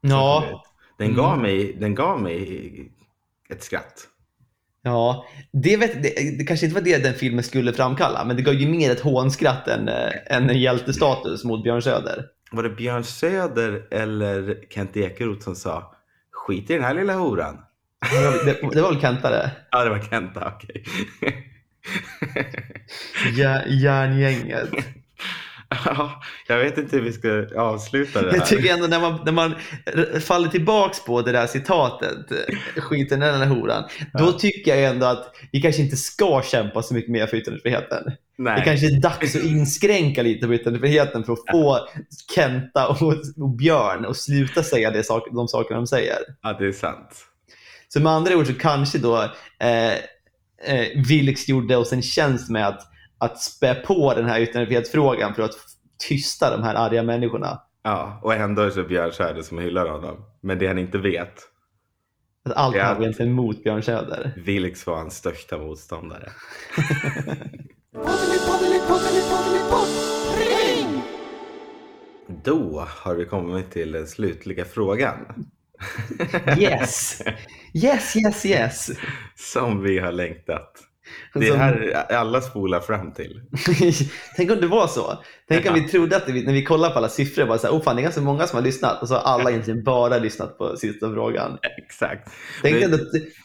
[0.00, 0.62] Ja.
[0.98, 1.42] Den gav, Mm.
[1.42, 2.92] mig, den gav mig
[3.50, 4.08] ett skratt.
[4.82, 8.42] Ja, det, vet, det, det kanske inte var det den filmen skulle framkalla, men det
[8.42, 12.24] gav ju mer ett hånskratt än, eh, än en hjältestatus mot Björn Söder.
[12.52, 15.94] var det Björn Söder eller Kent Ekeroth som sa
[16.30, 17.56] skit i den här lilla horan?
[18.44, 19.50] Det, det var väl Kenta det?
[19.70, 20.84] Ja, det var Kenta, okej.
[23.36, 24.68] Ja, järngänget.
[25.84, 28.36] Ja, jag vet inte hur vi ska avsluta det här.
[28.36, 29.54] Jag tycker ändå när man, när man
[30.20, 32.18] faller tillbaks på det där citatet,
[32.76, 33.82] skiten i den här horan,
[34.18, 34.32] då Ja.
[34.32, 38.12] tycker jag ändå att vi kanske inte ska kämpa så mycket mer för yttrandefriheten.
[38.38, 38.58] Nej.
[38.58, 41.78] Det kanske är dags att inskränka lite på yttrandefriheten för att få
[42.34, 43.02] Kenta och,
[43.36, 46.18] och Björn att sluta säga det, de saker de säger.
[46.42, 47.26] Ja, det är sant.
[47.88, 49.22] Så med andra ord så kanske då
[49.60, 49.92] eh,
[50.66, 52.80] eh, Vilks gjorde oss en tjänst med att,
[53.24, 55.54] att spä på den här yttrandefrihetsfrågan för att
[56.08, 57.60] tysta de här arga människorna.
[57.82, 60.24] Ja, och ändå är det Björn Söder som hyllar honom.
[60.40, 61.42] Men det han inte vet,
[62.44, 64.32] Att allt här var egentligen mot Björn Söder.
[64.36, 66.28] Vilks var hans största motståndare.
[72.44, 75.46] Då har vi kommit till den slutliga frågan.
[76.58, 77.22] Yes!
[77.74, 78.90] Yes, yes, yes!
[79.36, 80.80] Som vi har längtat.
[81.34, 83.40] Det är Som- här alla spolar fram till.
[84.36, 85.18] Tänk om det var så.
[85.48, 87.74] Tänk om vi trodde att vi, när vi kollar på alla siffror, bara så här,
[87.74, 90.18] oh fan, det är ganska många som har lyssnat och så har alla egentligen bara
[90.18, 91.58] lyssnat på sista frågan.
[91.86, 92.28] Exakt.
[92.62, 92.98] Tänk Men- ändå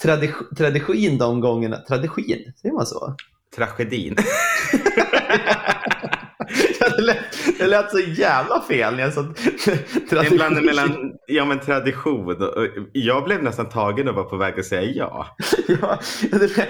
[0.04, 2.24] tradi- tradition de gångerna, tradition,
[2.62, 3.16] säger man så?
[3.56, 4.16] Tragedin.
[7.14, 9.12] Lät, det lät så jävla fel En
[10.10, 10.38] tradition.
[10.38, 14.60] blandning mellan ja, men tradition och, och jag blev nästan tagen och var på väg
[14.60, 15.36] att säga ja.
[15.82, 16.00] Ja,
[16.32, 16.70] det, lät-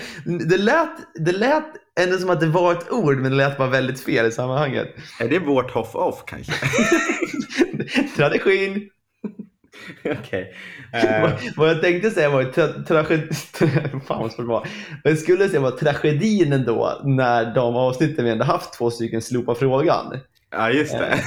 [0.50, 0.90] det, lät,
[1.26, 1.64] det lät
[2.00, 4.88] ändå som att det var ett ord, men det lät bara väldigt fel i sammanhanget.
[5.20, 6.54] Är det vårt hoff-off kanske?
[8.16, 8.82] Tradition.
[10.20, 10.54] Okej.
[10.94, 13.30] Eh, Vad- Vad jag tänkte säga var tra- tragedi...
[14.08, 14.48] Fan vad.
[14.48, 14.68] Vad
[15.04, 19.56] jag skulle säga var tragedin ändå när de avsnitten vi ändå haft två stycken slopa
[19.56, 20.20] frågan.
[20.52, 21.20] ja, just det.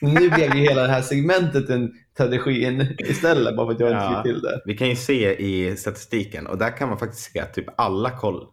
[0.00, 4.14] Nu blev ju hela det här segmentet en tradition istället bara för att jag inte
[4.14, 4.60] fick till det.
[4.64, 8.10] Vi kan ju se i statistiken och där kan man faktiskt se att typ alla
[8.10, 8.46] koll.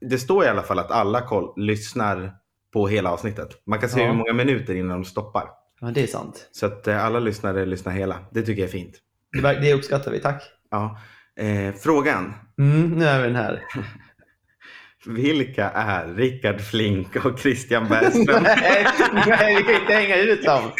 [0.00, 2.32] Det står i alla fall att alla koll lyssnar
[2.72, 3.48] på hela avsnittet.
[3.66, 4.06] Man kan se Ja.
[4.06, 5.44] hur många minuter innan de stoppar.
[5.80, 6.48] Ja, det är sant.
[6.52, 8.18] Så att eh, alla lyssnare lyssnar hela.
[8.30, 8.94] Det tycker jag är fint.
[9.42, 10.42] Det, uppskattar vi, tack.
[10.70, 11.00] Ja.
[11.36, 12.34] Eh, frågan.
[12.58, 13.62] Mm, nu är vi den här.
[15.06, 18.42] Vilka är Rickard Flink och Christian Bergström?
[18.42, 18.86] nej,
[19.26, 20.70] nej, vi kan inte hänga ut dem.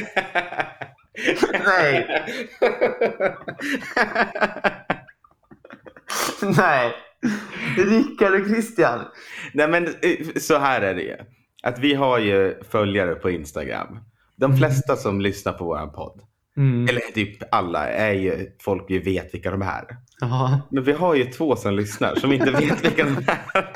[1.64, 2.26] Nej.
[6.56, 6.92] Nej.
[7.76, 9.00] Rickard och Christian.
[9.52, 11.16] Nej men eh, så här är det ju.
[11.62, 13.98] Att vi har ju följare på Instagram.
[14.36, 16.20] De flesta som lyssnar på våran podd,
[16.58, 16.88] Mm.
[16.88, 19.84] eller typ alla, är ju folk vi vet vilka de är.
[20.20, 20.60] Ja.
[20.70, 23.72] Men vi har ju två som lyssnar som inte vet vilka de är.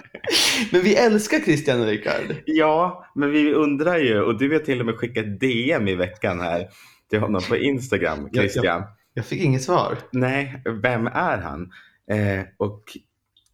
[0.73, 2.37] Men vi älskar Christian och Rickard.
[2.47, 6.41] Ja, men vi undrar ju, och du har till och med skickat DM i veckan
[6.41, 6.69] här
[7.11, 8.83] till honom på Instagram, Christian.
[9.15, 9.99] Jag fick inget svar.
[10.13, 11.71] Nej, vem är han?
[12.11, 12.83] Eh, och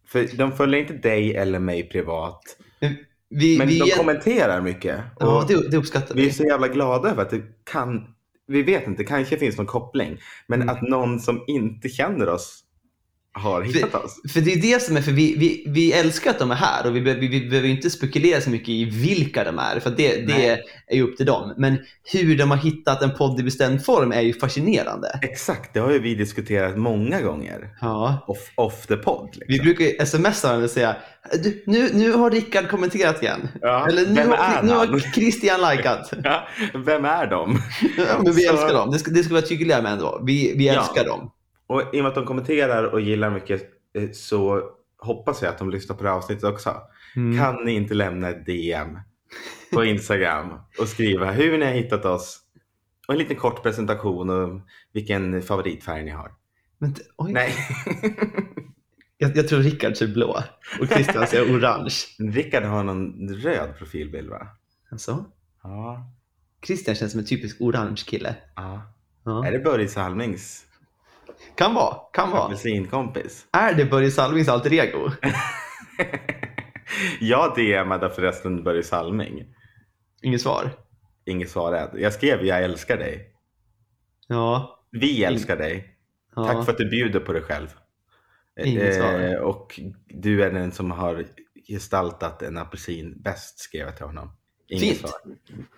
[0.07, 2.41] för de följer inte dig eller mig privat.
[3.29, 4.99] Men vi, Men vi, de kommenterar mycket.
[5.19, 6.31] ja, det, det uppskattar vi är vi.
[6.33, 8.07] så jävla glada över att det kan,
[8.47, 10.17] vi vet inte, kanske finns någon koppling.
[10.47, 10.75] Men Mm.
[10.75, 12.63] att någon som inte känner oss
[13.37, 14.21] har hittat oss.
[14.33, 16.87] För det är det som är, för vi, vi, vi älskar att de är här
[16.87, 20.27] och vi, vi, vi behöver inte spekulera så mycket i vilka de är, för det,
[20.27, 20.49] det
[20.87, 21.53] är ju upp till dem.
[21.57, 21.77] Men
[22.13, 25.19] hur de har hittat en podd i bestämd form är ju fascinerande.
[25.21, 27.69] Exakt, det har ju vi diskuterat många gånger.
[27.81, 28.25] Ja.
[28.27, 29.29] Off, off the pod.
[29.33, 29.45] Liksom.
[29.47, 30.95] Vi brukar ju smsa varandra och säga
[31.43, 33.47] du, nu, nu har Rickard kommenterat igen.
[33.61, 36.13] Ja, Eller nu har, nu har Christian likat.
[36.23, 37.61] Ja, vem är de?
[37.97, 38.91] Ja, men vi älskar dem.
[38.91, 40.21] Det ska, det ska vara tydligare med ändå.
[40.25, 40.73] Vi, vi Ja.
[40.73, 41.31] älskar dem.
[41.67, 43.63] Och i och med att de kommenterar och gillar mycket
[43.93, 44.61] eh, så
[44.99, 46.75] hoppas jag att de lyssnar på det här avsnittet också.
[47.15, 47.37] Mm.
[47.39, 48.99] Kan ni inte lämna ett DM
[49.73, 52.39] på Instagram och skriva hur ni har hittat oss
[53.07, 54.61] och en liten kort presentation och
[54.93, 56.31] vilken favoritfärg ni har.
[56.77, 57.53] Men, oj, Nej,
[59.17, 60.43] jag, jag tror Rickard ser blå
[60.79, 61.95] och Christian ser orange.
[62.33, 64.47] Rickard har någon röd profilbild va?
[64.91, 65.25] Alltså,
[65.63, 66.11] Ja.
[66.65, 68.35] Christian känns som en typisk orange kille.
[68.55, 68.93] ja.
[69.25, 69.45] Ja.
[69.47, 70.65] Är det Börje Salmings
[71.57, 72.43] Kan vara, kan vara.
[72.43, 73.45] apelsinkompis?
[73.51, 75.11] Är det Börje Salmings alter ego?
[77.19, 79.45] Jag DMade förresten Börje Salming.
[80.21, 80.71] Inget svar?
[81.25, 82.01] Inget svar än.
[82.01, 83.31] Jag skrev jag älskar dig.
[84.27, 84.79] Ja.
[84.91, 85.95] Vi älskar dig.
[86.35, 86.47] ja.
[86.47, 87.67] Tack för att du bjuder på dig själv.
[88.63, 89.19] Inget svar.
[89.19, 91.25] Eh, och du är den som har
[91.67, 94.31] gestaltat en apelsin bäst, skrev jag till honom.
[94.69, 94.97] Inget Fint.
[94.99, 95.11] svar.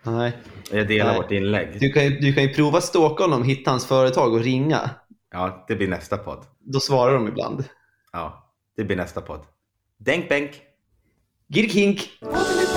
[0.04, 0.38] Nej.
[0.72, 1.22] Jag delar Nej.
[1.22, 1.80] vårt inlägg.
[1.80, 4.90] Du kan, ju, du kan ju prova stalka honom, hitta hans företag och ringa.
[5.32, 6.46] Ja, det blir nästa podd.
[6.60, 7.64] Då svarar de ibland.
[8.12, 9.42] Ja, det blir nästa podd.
[9.98, 10.62] Denk bänk!
[11.48, 12.20] Girkink!
[12.20, 12.68] Poddeli,